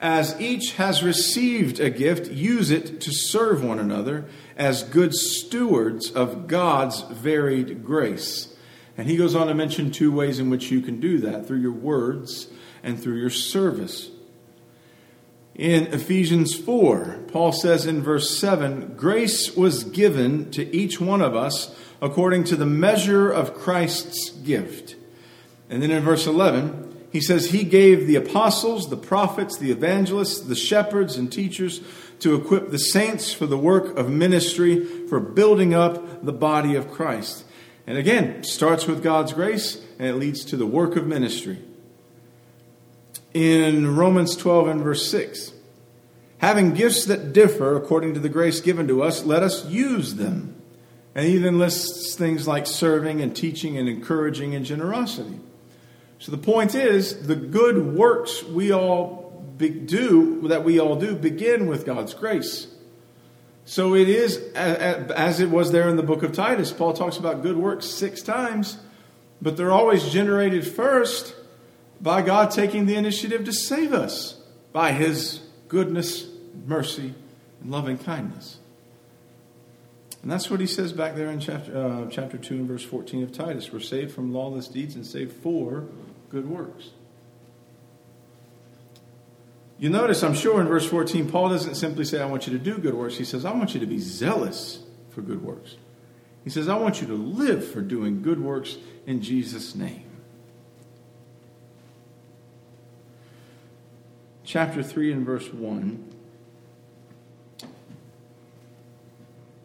As 0.00 0.40
each 0.40 0.76
has 0.76 1.02
received 1.02 1.78
a 1.78 1.90
gift, 1.90 2.30
use 2.30 2.70
it 2.70 3.02
to 3.02 3.12
serve 3.12 3.62
one 3.62 3.78
another 3.78 4.24
as 4.56 4.82
good 4.82 5.14
stewards 5.14 6.10
of 6.10 6.46
God's 6.46 7.02
varied 7.02 7.84
grace. 7.84 8.54
And 8.96 9.08
he 9.08 9.18
goes 9.18 9.34
on 9.34 9.48
to 9.48 9.54
mention 9.54 9.90
two 9.90 10.10
ways 10.10 10.38
in 10.38 10.48
which 10.48 10.70
you 10.70 10.80
can 10.80 11.00
do 11.00 11.18
that 11.18 11.46
through 11.46 11.60
your 11.60 11.72
words 11.72 12.48
and 12.82 12.98
through 12.98 13.16
your 13.16 13.30
service. 13.30 14.10
In 15.54 15.88
Ephesians 15.88 16.54
4, 16.54 17.24
Paul 17.30 17.52
says 17.52 17.84
in 17.84 18.02
verse 18.02 18.38
7 18.38 18.94
Grace 18.96 19.54
was 19.54 19.84
given 19.84 20.50
to 20.52 20.74
each 20.74 20.98
one 20.98 21.20
of 21.20 21.36
us 21.36 21.76
according 22.00 22.44
to 22.44 22.56
the 22.56 22.64
measure 22.64 23.30
of 23.30 23.52
Christ's 23.52 24.30
gift. 24.30 24.96
And 25.68 25.82
then 25.82 25.90
in 25.90 26.02
verse 26.02 26.26
11, 26.26 26.89
he 27.10 27.20
says, 27.20 27.50
He 27.50 27.64
gave 27.64 28.06
the 28.06 28.16
apostles, 28.16 28.88
the 28.88 28.96
prophets, 28.96 29.58
the 29.58 29.70
evangelists, 29.70 30.40
the 30.40 30.54
shepherds, 30.54 31.16
and 31.16 31.30
teachers 31.30 31.80
to 32.20 32.34
equip 32.34 32.70
the 32.70 32.78
saints 32.78 33.32
for 33.32 33.46
the 33.46 33.58
work 33.58 33.96
of 33.96 34.10
ministry, 34.10 34.84
for 35.08 35.20
building 35.20 35.74
up 35.74 36.24
the 36.24 36.32
body 36.32 36.74
of 36.74 36.90
Christ. 36.90 37.44
And 37.86 37.98
again, 37.98 38.44
starts 38.44 38.86
with 38.86 39.02
God's 39.02 39.32
grace 39.32 39.84
and 39.98 40.06
it 40.06 40.14
leads 40.14 40.44
to 40.46 40.56
the 40.56 40.66
work 40.66 40.96
of 40.96 41.06
ministry. 41.06 41.58
In 43.34 43.96
Romans 43.96 44.36
12 44.36 44.68
and 44.68 44.82
verse 44.82 45.10
6, 45.10 45.52
having 46.38 46.74
gifts 46.74 47.06
that 47.06 47.32
differ 47.32 47.76
according 47.76 48.14
to 48.14 48.20
the 48.20 48.28
grace 48.28 48.60
given 48.60 48.86
to 48.88 49.02
us, 49.02 49.24
let 49.24 49.42
us 49.42 49.66
use 49.66 50.16
them 50.16 50.60
and 51.14 51.26
he 51.26 51.34
even 51.34 51.58
lists 51.58 52.14
things 52.14 52.46
like 52.46 52.66
serving 52.66 53.20
and 53.20 53.34
teaching 53.34 53.76
and 53.76 53.88
encouraging 53.88 54.54
and 54.54 54.64
generosity. 54.64 55.40
So 56.20 56.30
the 56.30 56.38
point 56.38 56.74
is, 56.74 57.26
the 57.26 57.34
good 57.34 57.94
works 57.94 58.44
we 58.44 58.72
all 58.72 59.42
do, 59.56 60.48
that 60.48 60.64
we 60.64 60.78
all 60.78 60.96
do, 60.96 61.14
begin 61.14 61.66
with 61.66 61.86
God's 61.86 62.12
grace. 62.12 62.66
So 63.64 63.94
it 63.94 64.08
is, 64.08 64.36
as 64.54 65.40
it 65.40 65.48
was 65.48 65.72
there 65.72 65.88
in 65.88 65.96
the 65.96 66.02
book 66.02 66.22
of 66.22 66.32
Titus, 66.32 66.72
Paul 66.72 66.92
talks 66.92 67.16
about 67.16 67.42
good 67.42 67.56
works 67.56 67.86
six 67.86 68.20
times, 68.20 68.78
but 69.40 69.56
they're 69.56 69.72
always 69.72 70.10
generated 70.10 70.66
first 70.66 71.34
by 72.02 72.20
God 72.20 72.50
taking 72.50 72.84
the 72.84 72.96
initiative 72.96 73.44
to 73.44 73.52
save 73.52 73.94
us 73.94 74.42
by 74.72 74.92
his 74.92 75.40
goodness, 75.68 76.28
mercy, 76.66 77.14
and 77.62 77.70
loving 77.70 77.96
kindness. 77.96 78.58
And 80.20 80.30
that's 80.30 80.50
what 80.50 80.60
he 80.60 80.66
says 80.66 80.92
back 80.92 81.14
there 81.14 81.30
in 81.30 81.40
chapter, 81.40 81.74
uh, 81.74 82.10
chapter 82.10 82.36
2 82.36 82.54
and 82.56 82.68
verse 82.68 82.84
14 82.84 83.22
of 83.22 83.32
Titus. 83.32 83.72
We're 83.72 83.80
saved 83.80 84.12
from 84.12 84.34
lawless 84.34 84.68
deeds 84.68 84.94
and 84.94 85.06
saved 85.06 85.32
for 85.32 85.86
good 86.30 86.48
works. 86.48 86.90
You 89.78 89.88
notice, 89.88 90.22
I'm 90.22 90.34
sure, 90.34 90.60
in 90.60 90.66
verse 90.66 90.86
14, 90.86 91.30
Paul 91.30 91.48
doesn't 91.50 91.74
simply 91.74 92.04
say, 92.04 92.20
I 92.20 92.26
want 92.26 92.46
you 92.46 92.52
to 92.52 92.62
do 92.62 92.78
good 92.78 92.94
works. 92.94 93.16
He 93.16 93.24
says, 93.24 93.44
I 93.44 93.52
want 93.52 93.74
you 93.74 93.80
to 93.80 93.86
be 93.86 93.98
zealous 93.98 94.80
for 95.10 95.22
good 95.22 95.42
works. 95.42 95.76
He 96.44 96.50
says, 96.50 96.68
I 96.68 96.76
want 96.76 97.00
you 97.00 97.06
to 97.06 97.14
live 97.14 97.66
for 97.66 97.80
doing 97.80 98.22
good 98.22 98.40
works 98.40 98.76
in 99.06 99.22
Jesus' 99.22 99.74
name. 99.74 100.04
Chapter 104.44 104.82
3 104.82 105.12
and 105.12 105.24
verse 105.24 105.52
1 105.52 106.10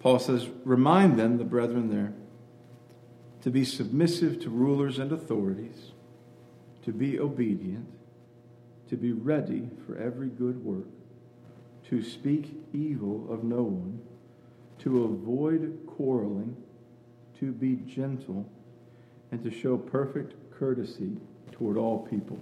Paul 0.06 0.19
says, 0.19 0.47
Remind 0.65 1.17
them, 1.17 1.39
the 1.39 1.43
brethren 1.43 1.89
there, 1.89 2.13
to 3.41 3.49
be 3.49 3.65
submissive 3.65 4.39
to 4.41 4.51
rulers 4.51 4.99
and 4.99 5.12
authorities, 5.12 5.93
to 6.86 6.91
be 6.91 7.19
obedient, 7.19 7.88
to 8.89 8.95
be 8.95 9.12
ready 9.12 9.67
for 9.86 9.98
every 9.98 10.30
good 10.30 10.63
work, 10.63 10.88
to 11.89 12.04
speak 12.04 12.56
evil 12.74 13.28
of 13.30 13.43
no 13.43 13.63
one, 13.63 14.00
to 14.80 15.04
avoid 15.04 15.80
quarreling, 15.88 16.56
to 17.39 17.52
be 17.52 17.76
gentle, 17.88 18.48
and 19.32 19.43
to 19.43 19.52
show 19.52 19.78
perfect 19.78 20.36
courtesy 20.52 21.17
toward 21.52 21.78
all 21.78 22.00
people. 22.08 22.39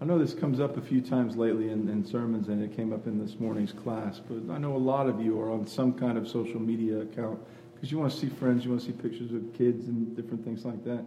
I 0.00 0.04
know 0.04 0.18
this 0.18 0.34
comes 0.34 0.60
up 0.60 0.76
a 0.76 0.80
few 0.80 1.00
times 1.00 1.36
lately 1.36 1.70
in, 1.70 1.88
in, 1.88 2.04
sermons, 2.04 2.48
and 2.48 2.62
it 2.62 2.76
came 2.76 2.92
up 2.92 3.06
in 3.06 3.18
this 3.18 3.40
morning's 3.40 3.72
class, 3.72 4.20
but 4.20 4.52
I 4.52 4.58
know 4.58 4.76
a 4.76 4.78
lot 4.78 5.08
of 5.08 5.20
you 5.20 5.40
are 5.40 5.50
on 5.50 5.66
some 5.66 5.92
kind 5.92 6.18
of 6.18 6.28
social 6.28 6.60
media 6.60 7.00
account 7.00 7.38
because 7.74 7.90
you 7.90 7.98
want 7.98 8.12
to 8.12 8.18
see 8.18 8.28
friends, 8.28 8.64
you 8.64 8.70
want 8.70 8.82
to 8.82 8.86
see 8.86 8.92
pictures 8.92 9.32
of 9.32 9.42
kids 9.56 9.88
and 9.88 10.14
different 10.14 10.44
things 10.44 10.64
like 10.64 10.84
that. 10.84 11.04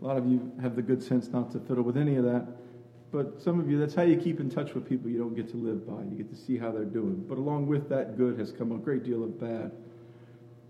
A 0.00 0.04
lot 0.04 0.16
of 0.16 0.26
you 0.26 0.52
have 0.62 0.76
the 0.76 0.82
good 0.82 1.02
sense 1.02 1.28
not 1.28 1.50
to 1.52 1.60
fiddle 1.60 1.82
with 1.82 1.96
any 1.96 2.16
of 2.16 2.24
that, 2.24 2.46
but 3.10 3.40
some 3.42 3.58
of 3.58 3.70
you, 3.70 3.78
that's 3.78 3.94
how 3.94 4.02
you 4.02 4.16
keep 4.16 4.38
in 4.38 4.50
touch 4.50 4.74
with 4.74 4.88
people 4.88 5.10
you 5.10 5.18
don't 5.18 5.34
get 5.34 5.48
to 5.50 5.56
live 5.56 5.86
by. 5.86 6.02
You 6.02 6.16
get 6.16 6.30
to 6.30 6.36
see 6.36 6.58
how 6.58 6.70
they're 6.70 6.84
doing. 6.84 7.24
But 7.28 7.38
along 7.38 7.66
with 7.66 7.88
that 7.88 8.16
good 8.16 8.38
has 8.38 8.52
come 8.52 8.72
a 8.72 8.76
great 8.76 9.02
deal 9.02 9.24
of 9.24 9.40
bad. 9.40 9.72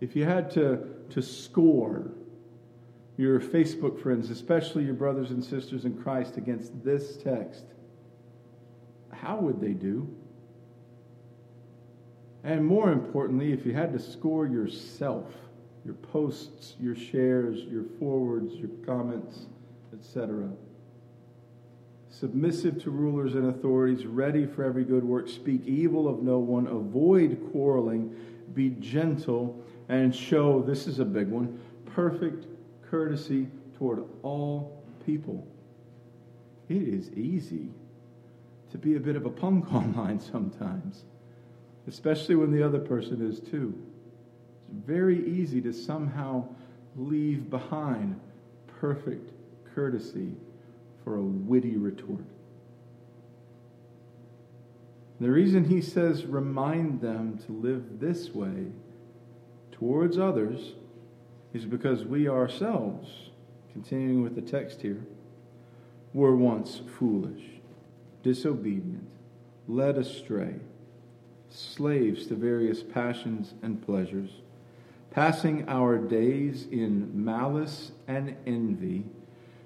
If 0.01 0.15
you 0.15 0.25
had 0.25 0.51
to, 0.53 0.87
to 1.11 1.21
score 1.21 2.13
your 3.17 3.41
Facebook 3.41 4.01
friends, 4.01 4.31
especially 4.31 4.85
your 4.85 4.95
brothers 4.95 5.31
and 5.33 5.45
sisters 5.45 5.85
in 5.85 6.01
Christ, 6.01 6.37
against 6.37 6.85
this 6.85 7.17
text, 7.17 7.65
how 9.11 9.39
would 9.39 9.61
they 9.61 9.73
do? 9.73 10.09
And 12.45 12.65
more 12.65 12.93
importantly, 12.93 13.53
if 13.53 13.67
you 13.67 13.75
had 13.75 13.93
to 13.93 13.99
score 13.99 14.47
yourself, 14.47 15.27
your 15.85 15.95
posts, 15.95 16.75
your 16.81 16.95
shares, 16.95 17.61
your 17.65 17.85
forwards, 17.99 18.55
your 18.55 18.71
comments, 18.85 19.47
etc. 19.93 20.49
Submissive 22.11 22.83
to 22.83 22.91
rulers 22.91 23.35
and 23.35 23.49
authorities, 23.49 24.07
ready 24.07 24.47
for 24.47 24.65
every 24.65 24.85
good 24.85 25.05
work, 25.05 25.29
speak 25.29 25.65
evil 25.67 26.09
of 26.09 26.23
no 26.23 26.39
one, 26.39 26.67
avoid 26.67 27.49
quarreling, 27.53 28.15
be 28.55 28.71
gentle, 28.81 29.63
and 29.89 30.15
show 30.15 30.63
this 30.63 30.87
is 30.87 30.99
a 30.99 31.05
big 31.05 31.29
one 31.29 31.59
perfect 31.95 32.47
courtesy 32.91 33.49
toward 33.77 34.05
all 34.23 34.83
people. 35.05 35.47
It 36.69 36.83
is 36.83 37.11
easy 37.11 37.71
to 38.71 38.79
be 38.79 38.97
a 38.97 39.01
bit 39.01 39.17
of 39.17 39.27
a 39.27 39.31
punk 39.31 39.73
online 39.75 40.21
sometimes, 40.21 41.05
especially 41.87 42.35
when 42.35 42.53
the 42.53 42.63
other 42.63 42.79
person 42.79 43.27
is 43.27 43.41
too. 43.41 43.75
Very 44.71 45.27
easy 45.27 45.61
to 45.63 45.73
somehow 45.73 46.45
leave 46.97 47.49
behind 47.51 48.21
perfect 48.81 49.31
courtesy 49.75 50.33
for 51.05 51.17
a 51.17 51.23
witty 51.23 51.77
retort. 51.77 52.25
The 55.21 55.31
reason 55.31 55.65
he 55.65 55.81
says 55.83 56.27
remind 56.27 57.01
them 57.01 57.39
to 57.47 57.53
live 57.53 57.99
this 57.99 58.31
way 58.31 58.67
towards 59.73 60.19
others 60.19 60.75
is 61.53 61.65
because 61.65 62.05
we 62.05 62.29
ourselves, 62.29 63.31
continuing 63.73 64.23
with 64.23 64.35
the 64.35 64.43
text 64.43 64.83
here, 64.83 65.05
were 66.13 66.37
once 66.37 66.81
foolish, 66.99 67.43
disobedient, 68.23 69.09
led 69.67 69.99
astray, 69.99 70.55
slaves 71.51 72.27
to 72.27 72.35
various 72.35 72.83
passions 72.83 73.55
and 73.63 73.85
pleasures, 73.85 74.31
passing 75.11 75.69
our 75.69 75.99
days 75.99 76.67
in 76.71 77.25
malice 77.25 77.93
and 78.07 78.37
envy. 78.47 79.05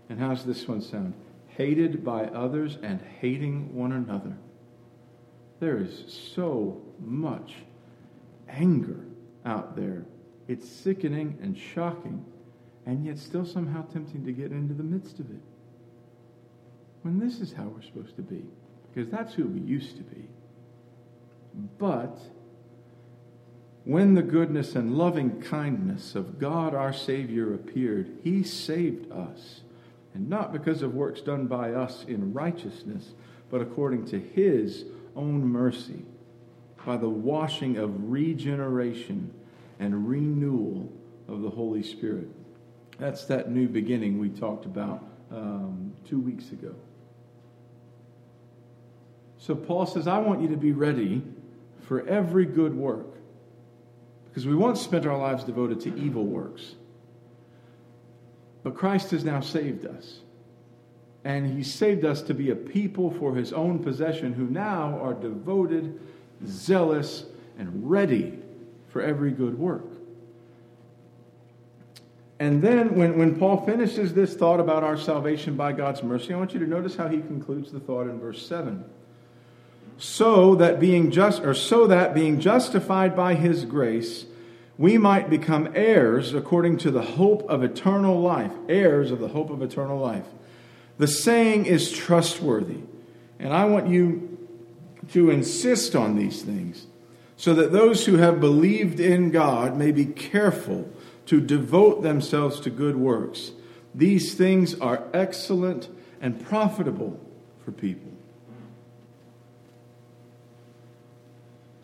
And 0.09 0.19
how's 0.19 0.45
this 0.45 0.67
one 0.67 0.81
sound? 0.81 1.15
Hated 1.49 2.05
by 2.05 2.25
others 2.27 2.79
and 2.83 3.01
hating 3.21 3.75
one 3.75 3.93
another. 3.93 4.37
There 5.61 5.79
is 5.79 6.33
so 6.35 6.83
much 6.99 7.55
anger 8.49 9.01
out 9.45 9.77
there 9.77 10.05
it's 10.49 10.69
sickening 10.69 11.39
and 11.41 11.57
shocking, 11.57 12.25
and 12.85 13.05
yet 13.07 13.19
still 13.19 13.47
somehow 13.47 13.83
tempting 13.87 14.25
to 14.27 14.33
get 14.33 14.51
into 14.51 14.75
the 14.75 14.83
midst 14.83 15.21
of 15.21 15.31
it. 15.31 15.41
When 17.03 17.19
this 17.19 17.41
is 17.41 17.53
how 17.53 17.65
we're 17.65 17.83
supposed 17.83 18.17
to 18.17 18.23
be, 18.23 18.45
because 18.93 19.11
that's 19.11 19.35
who 19.35 19.47
we 19.47 19.61
used 19.61 19.97
to 19.97 20.03
be. 20.03 20.29
But 21.79 22.19
when 23.85 24.15
the 24.15 24.23
goodness 24.23 24.77
and 24.77 24.97
loving 24.97 25.41
kindness 25.41 26.15
of 26.15 26.39
God 26.39 26.75
our 26.75 26.93
Savior 26.93 27.53
appeared, 27.53 28.11
he 28.23 28.43
saved 28.45 29.11
us, 29.11 29.63
and 30.15 30.29
not 30.29 30.53
because 30.53 30.83
of 30.83 30.95
works 30.95 31.21
done 31.21 31.47
by 31.47 31.73
us 31.73 32.05
in 32.07 32.33
righteousness, 32.33 33.13
but 33.51 33.61
according 33.61 34.07
to 34.07 34.21
his 34.21 34.85
own 35.17 35.45
mercy, 35.45 36.05
by 36.85 36.97
the 36.97 37.09
washing 37.09 37.77
of 37.77 38.11
regeneration 38.11 39.33
and 39.81 40.09
renewal 40.09 40.91
of 41.27 41.43
the 41.43 41.51
Holy 41.51 41.83
Spirit. 41.83 42.29
That's 42.99 43.25
that 43.27 43.51
new 43.51 43.69
beginning 43.69 44.19
we 44.19 44.29
talked 44.29 44.65
about 44.65 45.05
um, 45.33 45.93
two 46.09 46.21
weeks 46.21 46.51
ago. 46.51 46.75
So 49.39 49.57
Paul 49.57 49.87
says, 49.87 50.07
I 50.07 50.19
want 50.19 50.41
you 50.41 50.49
to 50.49 50.57
be 50.57 50.71
ready 50.71 51.23
for 51.81 52.07
every 52.07 52.45
good 52.45 52.77
work 52.77 53.12
because 54.33 54.47
we 54.47 54.55
once 54.55 54.81
spent 54.81 55.05
our 55.05 55.19
lives 55.19 55.45
devoted 55.45 55.79
to 55.81 55.95
evil 55.95 56.25
works. 56.25 56.75
But 58.63 58.75
Christ 58.75 59.11
has 59.11 59.25
now 59.25 59.41
saved 59.41 59.85
us. 59.85 60.21
And 61.23 61.55
he 61.55 61.63
saved 61.63 62.07
us 62.07 62.23
to 62.23 62.35
be 62.35 62.49
a 62.49 62.57
people 62.57 63.11
for 63.11 63.35
his 63.35 63.53
own 63.53 63.81
possession 63.81 64.33
who 64.33 64.47
now 64.47 64.99
are 65.01 65.13
devoted, 65.13 66.01
zealous, 66.47 67.27
and 67.59 67.91
ready 67.91 68.39
for 68.89 69.03
every 69.03 69.33
good 69.33 69.59
work. 69.59 69.85
And 72.41 72.63
then, 72.63 72.97
when, 72.97 73.19
when 73.19 73.39
Paul 73.39 73.67
finishes 73.67 74.15
this 74.15 74.35
thought 74.35 74.61
about 74.61 74.83
our 74.83 74.97
salvation 74.97 75.57
by 75.57 75.73
God's 75.73 76.03
mercy, 76.03 76.33
I 76.33 76.39
want 76.39 76.55
you 76.55 76.61
to 76.61 76.67
notice 76.67 76.97
how 76.97 77.07
he 77.07 77.19
concludes 77.19 77.71
the 77.71 77.81
thought 77.81 78.09
in 78.09 78.19
verse 78.19 78.45
7 78.45 78.83
so 80.03 80.57
that 80.57 80.81
being 80.81 81.13
just 81.13 81.45
or 81.45 81.55
so 81.55 81.87
that 81.87 82.13
being 82.13 82.41
justified 82.41 83.15
by 83.15 83.35
his 83.35 83.65
grace 83.65 84.27
we 84.77 84.99
might 84.99 85.31
become 85.31 85.71
heirs 85.77 86.35
according 86.35 86.77
to 86.77 86.91
the 86.91 87.03
hope 87.03 87.49
of 87.49 87.63
eternal 87.63 88.21
life 88.21 88.51
heirs 88.69 89.13
of 89.13 89.21
the 89.21 89.29
hope 89.29 89.49
of 89.49 89.63
eternal 89.63 90.01
life. 90.01 90.27
The 90.99 91.07
saying 91.07 91.67
is 91.67 91.93
trustworthy 91.93 92.81
and 93.39 93.53
i 93.53 93.65
want 93.65 93.87
you 93.87 94.39
to 95.13 95.31
insist 95.31 95.95
on 95.95 96.17
these 96.17 96.43
things 96.43 96.89
so 97.37 97.55
that 97.55 97.71
those 97.71 98.05
who 98.07 98.17
have 98.17 98.41
believed 98.41 98.99
in 98.99 99.31
god 99.31 99.77
may 99.77 99.93
be 99.93 100.07
careful 100.07 100.91
to 101.27 101.41
devote 101.41 102.03
themselves 102.03 102.59
to 102.59 102.71
good 102.71 102.97
works. 102.97 103.53
These 103.95 104.35
things 104.35 104.75
are 104.81 105.05
excellent 105.15 105.89
and 106.21 106.45
profitable 106.45 107.21
for 107.65 107.71
people 107.71 108.12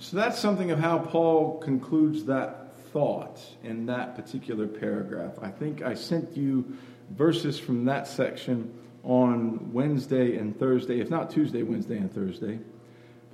So 0.08 0.16
that's 0.16 0.38
something 0.38 0.70
of 0.70 0.78
how 0.78 1.00
Paul 1.00 1.58
concludes 1.58 2.24
that 2.24 2.74
thought 2.94 3.38
in 3.62 3.84
that 3.86 4.16
particular 4.16 4.66
paragraph. 4.66 5.34
I 5.42 5.50
think 5.50 5.82
I 5.82 5.92
sent 5.92 6.34
you 6.34 6.78
verses 7.10 7.58
from 7.58 7.84
that 7.84 8.08
section 8.08 8.72
on 9.04 9.70
Wednesday 9.70 10.38
and 10.38 10.58
Thursday, 10.58 11.00
if 11.00 11.10
not 11.10 11.30
Tuesday, 11.30 11.62
Wednesday, 11.62 11.98
and 11.98 12.10
Thursday. 12.10 12.58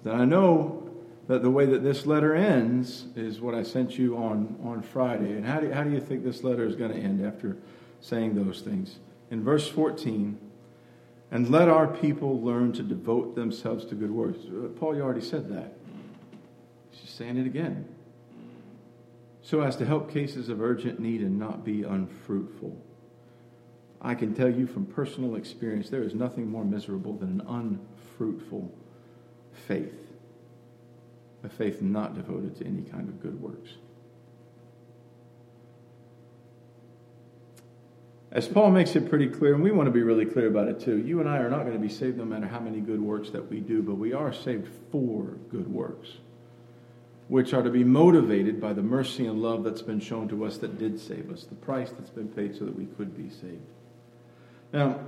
Then 0.03 0.21
I 0.21 0.25
know 0.25 0.91
that 1.29 1.43
the 1.43 1.51
way 1.51 1.65
that 1.65 1.85
this 1.85 2.07
letter 2.07 2.35
ends 2.35 3.05
is 3.15 3.41
what 3.41 3.55
I 3.55 3.63
sent 3.63 3.97
you 3.97 4.17
on, 4.17 4.59
on 4.65 4.83
Friday. 4.83 5.31
And 5.31 5.47
how 5.47 5.61
do, 5.61 5.71
how 5.71 5.85
do 5.85 5.91
you 5.91 6.01
think 6.01 6.25
this 6.25 6.43
letter 6.43 6.67
is 6.67 6.75
going 6.75 6.91
to 6.91 6.99
end 6.99 7.25
after 7.25 7.57
saying 8.01 8.35
those 8.35 8.63
things? 8.63 8.99
In 9.31 9.45
verse 9.45 9.69
14, 9.69 10.37
and 11.31 11.51
let 11.51 11.69
our 11.69 11.87
people 11.87 12.41
learn 12.41 12.73
to 12.73 12.83
devote 12.83 13.37
themselves 13.37 13.85
to 13.85 13.95
good 13.95 14.11
works. 14.11 14.39
Uh, 14.49 14.71
Paul, 14.71 14.97
you 14.97 15.03
already 15.03 15.21
said 15.21 15.49
that 15.51 15.73
saying 17.05 17.37
it 17.37 17.47
again. 17.47 17.87
So 19.43 19.61
as 19.61 19.77
to 19.77 19.85
help 19.85 20.11
cases 20.11 20.49
of 20.49 20.63
urgent 20.63 20.99
need 20.99 21.21
and 21.21 21.39
not 21.39 21.65
be 21.65 21.83
unfruitful. 21.83 22.83
I 24.01 24.15
can 24.15 24.35
tell 24.35 24.51
you 24.51 24.67
from 24.67 24.87
personal 24.87 25.37
experience, 25.37 25.91
there 25.91 26.03
is 26.03 26.15
nothing 26.15 26.49
more 26.49 26.65
miserable 26.65 27.15
than 27.15 27.41
an 27.41 27.47
unfruitful 27.47 28.73
faith. 29.67 29.95
A 31.43 31.49
faith 31.49 31.83
not 31.83 32.15
devoted 32.15 32.57
to 32.57 32.67
any 32.67 32.83
kind 32.83 33.09
of 33.09 33.23
good 33.23 33.41
works. 33.41 33.71
As 38.33 38.49
Paul 38.49 38.71
makes 38.71 38.97
it 38.97 39.09
pretty 39.09 39.29
clear, 39.29 39.55
and 39.55 39.63
we 39.63 39.71
want 39.71 39.87
to 39.87 39.93
be 39.93 40.03
really 40.03 40.27
clear 40.27 40.49
about 40.49 40.69
it 40.69 40.81
too, 40.81 40.99
you 40.99 41.21
and 41.21 41.29
I 41.29 41.37
are 41.37 41.51
not 41.51 41.61
going 41.61 41.75
to 41.75 41.79
be 41.79 41.89
saved 41.89 42.17
no 42.17 42.25
matter 42.25 42.47
how 42.47 42.61
many 42.61 42.81
good 42.81 43.01
works 43.01 43.31
that 43.31 43.49
we 43.49 43.61
do, 43.61 43.83
but 43.83 43.95
we 43.95 44.13
are 44.13 44.33
saved 44.33 44.69
for 44.91 45.37
good 45.51 45.69
works 45.69 46.09
which 47.29 47.55
are 47.55 47.63
to 47.63 47.71
be 47.71 47.85
motivated 47.85 48.61
by 48.61 48.73
the 48.73 48.83
mercy 48.83 49.27
and 49.27 49.41
love 49.41 49.65
that's 49.65 49.83
been 49.83 50.01
shown 50.01 50.29
to 50.29 50.45
us 50.45 50.59
that 50.59 50.79
did 50.79 51.01
save 51.01 51.31
us, 51.31 51.45
the 51.45 51.55
price 51.55 51.91
that's 51.91 52.11
been 52.11 52.29
paid 52.29 52.55
so 52.55 52.65
that 52.65 52.77
we 52.77 52.85
could 52.85 53.17
be 53.17 53.31
saved. 53.31 53.63
Now, 54.73 55.01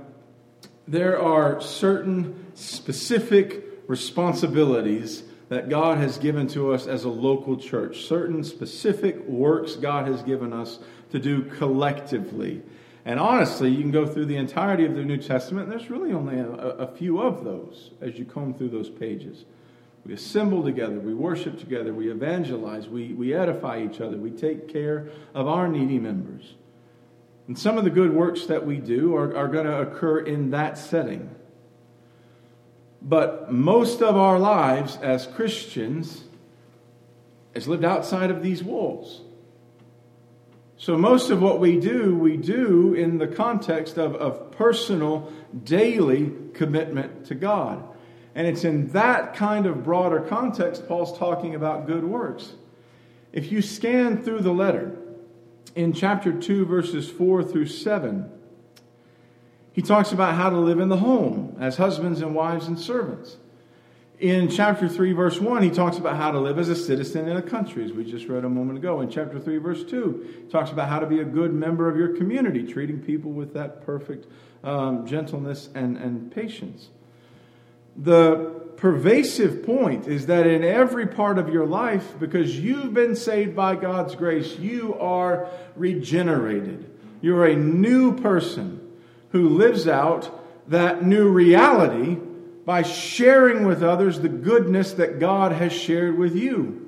there 0.87 1.21
are 1.21 1.61
certain 1.61 2.45
specific 2.55 3.63
responsibilities 3.87 5.23
that 5.49 5.69
God 5.69 5.97
has 5.97 6.17
given 6.17 6.47
to 6.49 6.73
us 6.73 6.87
as 6.87 7.03
a 7.03 7.09
local 7.09 7.57
church, 7.57 8.05
certain 8.05 8.43
specific 8.43 9.25
works 9.27 9.75
God 9.75 10.07
has 10.07 10.21
given 10.23 10.53
us 10.53 10.79
to 11.11 11.19
do 11.19 11.43
collectively. 11.43 12.61
And 13.05 13.19
honestly, 13.19 13.69
you 13.69 13.81
can 13.81 13.91
go 13.91 14.05
through 14.05 14.25
the 14.25 14.35
entirety 14.35 14.85
of 14.85 14.95
the 14.95 15.03
New 15.03 15.17
Testament, 15.17 15.69
and 15.69 15.71
there's 15.71 15.89
really 15.89 16.11
only 16.11 16.39
a, 16.39 16.49
a 16.49 16.87
few 16.87 17.21
of 17.21 17.45
those 17.45 17.91
as 18.01 18.19
you 18.19 18.25
comb 18.25 18.53
through 18.53 18.69
those 18.69 18.89
pages. 18.89 19.45
We 20.07 20.13
assemble 20.13 20.63
together, 20.63 21.01
we 21.01 21.13
worship 21.13 21.59
together, 21.59 21.93
we 21.93 22.09
evangelize, 22.09 22.87
we, 22.87 23.11
we 23.11 23.33
edify 23.33 23.83
each 23.83 23.99
other, 23.99 24.15
we 24.15 24.31
take 24.31 24.71
care 24.71 25.09
of 25.35 25.49
our 25.49 25.67
needy 25.67 25.99
members. 25.99 26.55
And 27.47 27.59
some 27.59 27.77
of 27.77 27.83
the 27.83 27.89
good 27.89 28.13
works 28.13 28.45
that 28.45 28.65
we 28.65 28.77
do 28.77 29.17
are, 29.17 29.35
are 29.35 29.49
going 29.49 29.65
to 29.65 29.81
occur 29.81 30.19
in 30.19 30.51
that 30.51 30.77
setting. 30.77 31.29
But 33.01 33.51
most 33.51 34.01
of 34.01 34.15
our 34.15 34.39
lives 34.39 34.95
as 35.01 35.27
Christians 35.27 36.23
is 37.53 37.67
lived 37.67 37.83
outside 37.83 38.31
of 38.31 38.41
these 38.41 38.63
walls. 38.63 39.23
So, 40.77 40.95
most 40.97 41.31
of 41.31 41.41
what 41.41 41.59
we 41.59 41.79
do, 41.81 42.15
we 42.15 42.37
do 42.37 42.93
in 42.93 43.17
the 43.17 43.27
context 43.27 43.97
of, 43.97 44.15
of 44.15 44.51
personal, 44.51 45.33
daily 45.65 46.31
commitment 46.53 47.25
to 47.25 47.35
God. 47.35 47.83
And 48.37 48.45
it's 48.45 48.63
in 48.63 48.89
that 48.89 49.33
kind 49.33 49.65
of 49.65 49.83
broader 49.83 50.19
context 50.19 50.87
Paul's 50.87 51.17
talking 51.17 51.55
about 51.55 51.87
good 51.87 52.03
works. 52.03 52.53
If 53.33 53.51
you 53.51 53.63
scan 53.63 54.21
through 54.21 54.41
the 54.41 54.51
letter 54.51 54.95
in 55.73 55.91
chapter 55.91 56.31
2, 56.31 56.67
verses 56.67 57.09
4 57.09 57.43
through 57.43 57.65
7, 57.65 58.29
he 59.73 59.81
talks 59.81 60.11
about 60.11 60.35
how 60.35 60.51
to 60.51 60.57
live 60.57 60.79
in 60.79 60.87
the 60.87 60.97
home 60.97 61.57
as 61.59 61.77
husbands 61.77 62.21
and 62.21 62.35
wives 62.35 62.67
and 62.67 62.79
servants. 62.79 63.37
In 64.19 64.49
chapter 64.49 64.87
3, 64.87 65.13
verse 65.13 65.41
1, 65.41 65.63
he 65.63 65.71
talks 65.71 65.97
about 65.97 66.15
how 66.17 66.29
to 66.29 66.39
live 66.39 66.59
as 66.59 66.69
a 66.69 66.75
citizen 66.75 67.27
in 67.27 67.37
a 67.37 67.41
country, 67.41 67.83
as 67.85 67.91
we 67.91 68.03
just 68.03 68.27
read 68.27 68.45
a 68.45 68.49
moment 68.49 68.77
ago. 68.77 69.01
In 69.01 69.09
chapter 69.09 69.39
3, 69.39 69.57
verse 69.57 69.83
2, 69.83 70.43
he 70.45 70.51
talks 70.51 70.69
about 70.69 70.89
how 70.89 70.99
to 70.99 71.07
be 71.07 71.21
a 71.21 71.25
good 71.25 71.55
member 71.55 71.89
of 71.89 71.97
your 71.97 72.15
community, 72.15 72.71
treating 72.71 72.99
people 72.99 73.31
with 73.31 73.55
that 73.55 73.83
perfect 73.83 74.27
um, 74.63 75.07
gentleness 75.07 75.69
and, 75.73 75.97
and 75.97 76.31
patience 76.31 76.89
the 77.97 78.57
pervasive 78.77 79.65
point 79.65 80.07
is 80.07 80.27
that 80.27 80.45
in 80.45 80.63
every 80.63 81.07
part 81.07 81.39
of 81.39 81.49
your 81.49 81.65
life, 81.65 82.13
because 82.19 82.59
you've 82.59 82.93
been 82.93 83.15
saved 83.15 83.55
by 83.55 83.75
God's 83.75 84.15
grace, 84.15 84.57
you 84.59 84.95
are 84.99 85.47
regenerated. 85.75 86.89
You're 87.21 87.47
a 87.47 87.55
new 87.55 88.19
person 88.19 88.79
who 89.31 89.49
lives 89.49 89.87
out 89.87 90.31
that 90.69 91.03
new 91.03 91.29
reality 91.29 92.17
by 92.65 92.83
sharing 92.83 93.65
with 93.65 93.81
others 93.81 94.19
the 94.19 94.29
goodness 94.29 94.93
that 94.93 95.19
God 95.19 95.53
has 95.53 95.73
shared 95.73 96.17
with 96.17 96.35
you. 96.35 96.87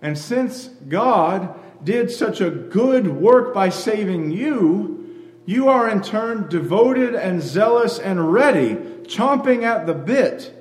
And 0.00 0.18
since 0.18 0.68
God 0.88 1.54
did 1.84 2.10
such 2.10 2.40
a 2.40 2.50
good 2.50 3.06
work 3.06 3.54
by 3.54 3.68
saving 3.68 4.32
you, 4.32 5.01
you 5.44 5.68
are 5.68 5.88
in 5.88 6.02
turn 6.02 6.48
devoted 6.48 7.14
and 7.14 7.42
zealous 7.42 7.98
and 7.98 8.32
ready 8.32 8.76
chomping 9.04 9.64
at 9.64 9.86
the 9.86 9.94
bit 9.94 10.54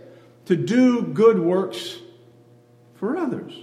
to 0.45 0.55
do 0.55 1.03
good 1.03 1.39
works 1.39 1.99
for 2.95 3.17
others. 3.17 3.53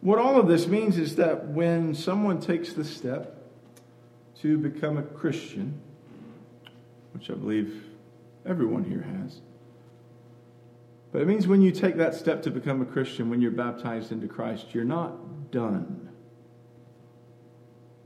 What 0.00 0.18
all 0.18 0.38
of 0.38 0.48
this 0.48 0.66
means 0.66 0.98
is 0.98 1.16
that 1.16 1.46
when 1.48 1.94
someone 1.94 2.40
takes 2.40 2.72
the 2.72 2.84
step 2.84 3.40
to 4.40 4.58
become 4.58 4.98
a 4.98 5.02
Christian, 5.02 5.80
which 7.14 7.30
I 7.30 7.34
believe 7.34 7.84
everyone 8.44 8.82
here 8.82 9.02
has, 9.02 9.40
but 11.12 11.22
it 11.22 11.28
means 11.28 11.46
when 11.46 11.62
you 11.62 11.70
take 11.70 11.96
that 11.96 12.14
step 12.14 12.42
to 12.42 12.50
become 12.50 12.80
a 12.82 12.86
Christian, 12.86 13.30
when 13.30 13.40
you're 13.40 13.50
baptized 13.50 14.12
into 14.12 14.26
Christ, 14.26 14.66
you're 14.72 14.84
not 14.84 15.50
done. 15.50 16.08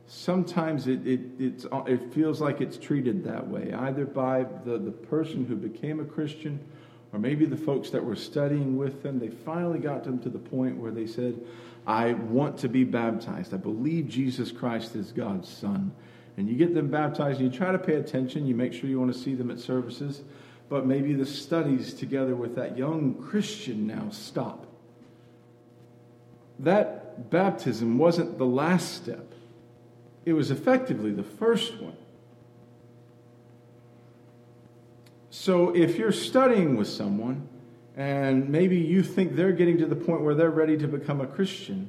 sometimes 0.06 0.86
it, 0.86 1.06
it, 1.06 1.20
it 1.40 2.14
feels 2.14 2.40
like 2.40 2.60
it's 2.60 2.78
treated 2.78 3.24
that 3.24 3.46
way, 3.46 3.72
either 3.72 4.06
by 4.06 4.44
the, 4.64 4.78
the 4.78 4.90
person 4.90 5.44
who 5.44 5.56
became 5.56 6.00
a 6.00 6.04
Christian 6.04 6.60
or 7.12 7.18
maybe 7.18 7.44
the 7.44 7.56
folks 7.56 7.90
that 7.90 8.04
were 8.04 8.16
studying 8.16 8.76
with 8.76 9.02
them. 9.02 9.18
They 9.18 9.28
finally 9.28 9.78
got 9.78 10.04
them 10.04 10.18
to 10.20 10.28
the 10.28 10.38
point 10.38 10.76
where 10.76 10.92
they 10.92 11.06
said, 11.06 11.40
I 11.86 12.14
want 12.14 12.58
to 12.58 12.68
be 12.68 12.84
baptized. 12.84 13.54
I 13.54 13.58
believe 13.58 14.08
Jesus 14.08 14.50
Christ 14.50 14.96
is 14.96 15.12
God's 15.12 15.48
Son. 15.48 15.92
And 16.36 16.48
you 16.48 16.56
get 16.56 16.74
them 16.74 16.88
baptized, 16.88 17.40
and 17.40 17.50
you 17.50 17.58
try 17.58 17.72
to 17.72 17.78
pay 17.78 17.94
attention. 17.94 18.46
You 18.46 18.54
make 18.54 18.74
sure 18.74 18.90
you 18.90 19.00
want 19.00 19.12
to 19.12 19.18
see 19.18 19.34
them 19.34 19.50
at 19.50 19.58
services. 19.58 20.22
But 20.68 20.86
maybe 20.86 21.14
the 21.14 21.26
studies 21.26 21.94
together 21.94 22.34
with 22.34 22.56
that 22.56 22.76
young 22.76 23.14
Christian 23.14 23.86
now 23.86 24.08
stop. 24.10 24.66
That 26.58 27.30
baptism 27.30 27.98
wasn't 27.98 28.38
the 28.38 28.46
last 28.46 28.94
step 28.94 29.32
it 30.26 30.32
was 30.32 30.50
effectively 30.50 31.12
the 31.12 31.22
first 31.22 31.80
one. 31.80 31.96
So 35.30 35.74
if 35.74 35.96
you're 35.96 36.12
studying 36.12 36.76
with 36.76 36.88
someone 36.88 37.48
and 37.96 38.48
maybe 38.48 38.76
you 38.76 39.02
think 39.02 39.36
they're 39.36 39.52
getting 39.52 39.78
to 39.78 39.86
the 39.86 39.96
point 39.96 40.22
where 40.22 40.34
they're 40.34 40.50
ready 40.50 40.76
to 40.78 40.88
become 40.88 41.20
a 41.20 41.26
Christian, 41.26 41.88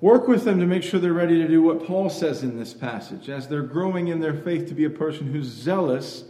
work 0.00 0.28
with 0.28 0.44
them 0.44 0.60
to 0.60 0.66
make 0.66 0.84
sure 0.84 1.00
they're 1.00 1.12
ready 1.12 1.42
to 1.42 1.48
do 1.48 1.60
what 1.60 1.84
Paul 1.84 2.08
says 2.08 2.44
in 2.44 2.56
this 2.56 2.72
passage 2.72 3.28
as 3.28 3.48
they're 3.48 3.62
growing 3.62 4.08
in 4.08 4.20
their 4.20 4.34
faith 4.34 4.68
to 4.68 4.74
be 4.74 4.84
a 4.84 4.90
person 4.90 5.32
who's 5.32 5.46
zealous 5.46 6.24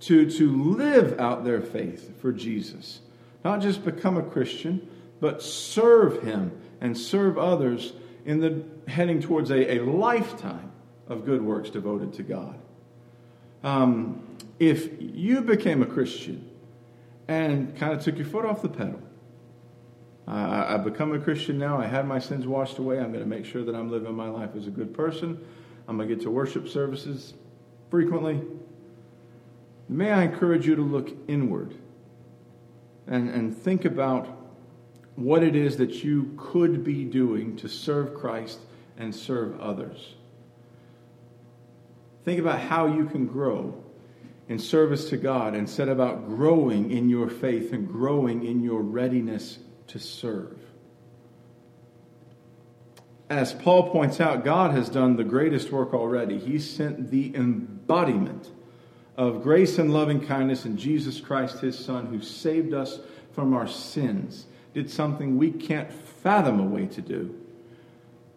to, 0.00 0.30
to 0.30 0.74
live 0.74 1.18
out 1.20 1.44
their 1.44 1.60
faith 1.60 2.20
for 2.20 2.32
Jesus. 2.32 3.00
Not 3.44 3.60
just 3.60 3.84
become 3.84 4.16
a 4.16 4.22
Christian, 4.22 4.88
but 5.20 5.42
serve 5.42 6.22
Him 6.22 6.58
and 6.80 6.96
serve 6.96 7.38
others 7.38 7.92
in 8.24 8.40
the 8.40 8.90
heading 8.90 9.20
towards 9.20 9.50
a, 9.50 9.78
a 9.78 9.84
lifetime 9.84 10.72
of 11.06 11.24
good 11.24 11.42
works 11.42 11.70
devoted 11.70 12.12
to 12.14 12.22
God. 12.22 12.58
Um, 13.62 14.26
if 14.58 14.90
you 15.00 15.42
became 15.42 15.82
a 15.82 15.86
Christian 15.86 16.50
and 17.28 17.76
kind 17.76 17.92
of 17.92 18.02
took 18.02 18.16
your 18.16 18.26
foot 18.26 18.44
off 18.44 18.62
the 18.62 18.68
pedal, 18.68 19.00
uh, 20.26 20.66
I've 20.68 20.84
become 20.84 21.12
a 21.12 21.18
Christian 21.18 21.58
now. 21.58 21.78
I 21.78 21.86
had 21.86 22.06
my 22.06 22.18
sins 22.18 22.46
washed 22.46 22.78
away. 22.78 23.00
I'm 23.00 23.12
going 23.12 23.24
to 23.24 23.28
make 23.28 23.44
sure 23.44 23.64
that 23.64 23.74
I'm 23.74 23.90
living 23.90 24.14
my 24.14 24.28
life 24.28 24.50
as 24.56 24.66
a 24.66 24.70
good 24.70 24.94
person. 24.94 25.44
I'm 25.88 25.96
going 25.96 26.08
to 26.08 26.14
get 26.14 26.22
to 26.22 26.30
worship 26.30 26.68
services 26.68 27.34
frequently. 27.90 28.40
May 29.90 30.12
I 30.12 30.22
encourage 30.22 30.68
you 30.68 30.76
to 30.76 30.82
look 30.82 31.10
inward 31.26 31.74
and, 33.08 33.28
and 33.28 33.56
think 33.56 33.84
about 33.84 34.28
what 35.16 35.42
it 35.42 35.56
is 35.56 35.78
that 35.78 36.04
you 36.04 36.32
could 36.36 36.84
be 36.84 37.02
doing 37.02 37.56
to 37.56 37.68
serve 37.68 38.14
Christ 38.14 38.60
and 38.96 39.12
serve 39.12 39.60
others. 39.60 40.14
Think 42.24 42.38
about 42.38 42.60
how 42.60 42.86
you 42.86 43.06
can 43.06 43.26
grow 43.26 43.82
in 44.48 44.60
service 44.60 45.10
to 45.10 45.16
God 45.16 45.56
and 45.56 45.68
set 45.68 45.88
about 45.88 46.28
growing 46.28 46.92
in 46.92 47.08
your 47.08 47.28
faith 47.28 47.72
and 47.72 47.88
growing 47.88 48.46
in 48.46 48.62
your 48.62 48.82
readiness 48.82 49.58
to 49.88 49.98
serve. 49.98 50.56
As 53.28 53.52
Paul 53.54 53.90
points 53.90 54.20
out, 54.20 54.44
God 54.44 54.70
has 54.70 54.88
done 54.88 55.16
the 55.16 55.24
greatest 55.24 55.72
work 55.72 55.92
already. 55.92 56.38
He 56.38 56.60
sent 56.60 57.10
the 57.10 57.34
embodiment 57.34 58.50
of 59.20 59.42
grace 59.42 59.78
and 59.78 59.92
loving 59.92 60.18
kindness 60.18 60.64
in 60.64 60.78
Jesus 60.78 61.20
Christ, 61.20 61.58
his 61.58 61.78
Son, 61.78 62.06
who 62.06 62.22
saved 62.22 62.72
us 62.72 63.00
from 63.32 63.52
our 63.52 63.68
sins 63.68 64.46
did 64.72 64.88
something 64.88 65.36
we 65.36 65.50
can't 65.50 65.92
fathom 65.92 66.58
a 66.58 66.64
way 66.64 66.86
to 66.86 67.02
do. 67.02 67.38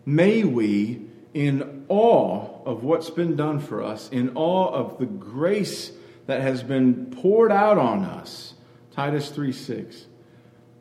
May 0.05 0.43
we, 0.43 1.05
in 1.33 1.85
awe 1.87 2.49
of 2.65 2.83
what's 2.83 3.09
been 3.09 3.37
done 3.37 3.61
for 3.61 3.81
us, 3.81 4.09
in 4.09 4.35
awe 4.35 4.73
of 4.73 4.97
the 4.97 5.05
grace 5.05 5.93
that 6.27 6.41
has 6.41 6.63
been 6.63 7.05
poured 7.11 7.53
out 7.53 7.77
on 7.77 8.03
us, 8.03 8.53
Titus 8.91 9.29
3 9.29 9.53
6, 9.53 10.05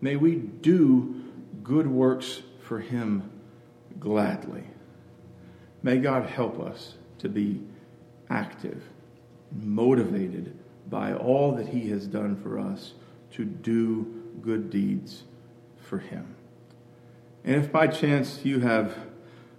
may 0.00 0.16
we 0.16 0.34
do 0.34 1.22
good 1.62 1.86
works 1.86 2.42
for 2.62 2.80
him 2.80 3.30
gladly. 4.00 4.64
May 5.84 5.98
God 5.98 6.28
help 6.28 6.58
us 6.58 6.94
to 7.20 7.28
be 7.28 7.62
active, 8.28 8.82
motivated 9.54 10.58
by 10.88 11.14
all 11.14 11.52
that 11.56 11.68
he 11.68 11.88
has 11.90 12.06
done 12.06 12.36
for 12.36 12.58
us 12.58 12.94
to 13.32 13.44
do 13.44 14.22
good 14.40 14.70
deeds 14.70 15.24
for 15.82 15.98
Him. 15.98 16.34
And 17.44 17.56
if 17.56 17.72
by 17.72 17.86
chance 17.86 18.44
you 18.44 18.60
have 18.60 18.96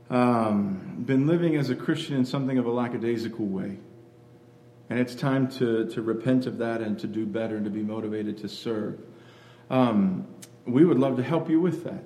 um, 0.10 1.03
been 1.06 1.27
living 1.27 1.56
as 1.56 1.69
a 1.69 1.75
Christian 1.75 2.15
in 2.15 2.25
something 2.25 2.58
of 2.58 2.65
a 2.65 2.71
lackadaisical 2.71 3.45
way, 3.45 3.77
and 4.89 4.99
it's 4.99 5.15
time 5.15 5.49
to, 5.51 5.89
to 5.89 6.01
repent 6.01 6.45
of 6.45 6.58
that 6.60 6.82
and 6.82 6.99
to 6.99 7.08
do 7.08 7.25
better 7.25 7.56
and 7.56 7.65
to 7.65 7.71
be 7.71 7.82
motivated 7.82 8.38
to 8.39 8.49
serve, 8.49 8.99
um, 9.69 10.27
we 10.65 10.86
would 10.86 10.99
love 10.99 11.17
to 11.17 11.23
help 11.23 11.49
you 11.49 11.60
with 11.60 11.84
that. 11.84 12.03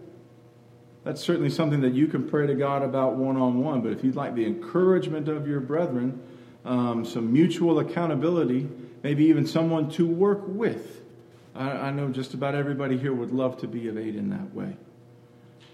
That's 1.04 1.22
certainly 1.22 1.50
something 1.50 1.82
that 1.82 1.94
you 1.94 2.08
can 2.08 2.28
pray 2.28 2.48
to 2.48 2.56
God 2.56 2.84
about 2.84 3.16
one 3.16 3.38
on 3.38 3.64
one. 3.64 3.82
But 3.82 3.94
if 3.94 4.04
you'd 4.04 4.16
like 4.16 4.36
the 4.36 4.46
encouragement 4.46 5.28
of 5.28 5.48
your 5.48 5.60
brethren, 5.60 6.22
um, 6.68 7.06
some 7.06 7.32
mutual 7.32 7.80
accountability, 7.80 8.68
maybe 9.02 9.26
even 9.26 9.48
someone 9.48 9.90
to 9.92 10.06
work 10.06 10.42
with, 10.46 11.02
I, 11.56 11.72
I 11.72 11.92
know 11.92 12.10
just 12.10 12.34
about 12.34 12.56
everybody 12.56 12.98
here 12.98 13.14
would 13.14 13.32
love 13.32 13.58
to 13.62 13.68
be 13.68 13.88
of 13.88 13.98
aid 13.98 14.16
in 14.16 14.30
that 14.30 14.54
way. 14.54 14.76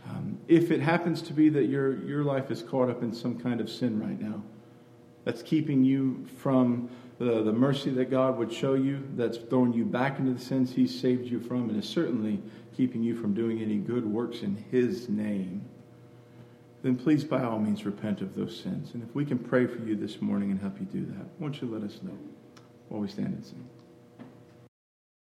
Um, 0.09 0.37
if 0.47 0.69
it 0.69 0.81
happens 0.81 1.21
to 1.23 1.33
be 1.33 1.49
that 1.49 1.65
your, 1.65 1.97
your 2.03 2.23
life 2.23 2.51
is 2.51 2.61
caught 2.61 2.89
up 2.89 3.01
in 3.03 3.13
some 3.13 3.39
kind 3.39 3.59
of 3.59 3.69
sin 3.69 3.99
right 3.99 4.19
now, 4.21 4.41
that's 5.25 5.41
keeping 5.41 5.83
you 5.83 6.27
from 6.37 6.89
the, 7.17 7.41
the 7.43 7.53
mercy 7.53 7.89
that 7.91 8.11
God 8.11 8.37
would 8.37 8.51
show 8.51 8.73
you, 8.73 9.01
that's 9.15 9.37
throwing 9.37 9.73
you 9.73 9.85
back 9.85 10.19
into 10.19 10.33
the 10.33 10.39
sins 10.39 10.73
He 10.73 10.87
saved 10.87 11.25
you 11.25 11.39
from, 11.39 11.69
and 11.69 11.81
is 11.81 11.89
certainly 11.89 12.41
keeping 12.75 13.01
you 13.01 13.15
from 13.15 13.33
doing 13.33 13.61
any 13.61 13.77
good 13.77 14.05
works 14.05 14.41
in 14.41 14.55
His 14.69 15.09
name, 15.09 15.63
then 16.83 16.97
please, 16.97 17.23
by 17.23 17.41
all 17.41 17.59
means, 17.59 17.85
repent 17.85 18.21
of 18.21 18.35
those 18.35 18.59
sins. 18.59 18.93
And 18.93 19.01
if 19.01 19.15
we 19.15 19.25
can 19.25 19.39
pray 19.39 19.65
for 19.65 19.79
you 19.79 19.95
this 19.95 20.21
morning 20.21 20.51
and 20.51 20.59
help 20.59 20.79
you 20.79 20.85
do 20.85 21.05
that, 21.13 21.25
won't 21.39 21.61
you 21.61 21.67
let 21.67 21.81
us 21.81 22.03
know 22.03 22.17
while 22.89 23.01
we 23.01 23.07
stand 23.07 23.29
and 23.29 23.45
sing? 23.45 23.69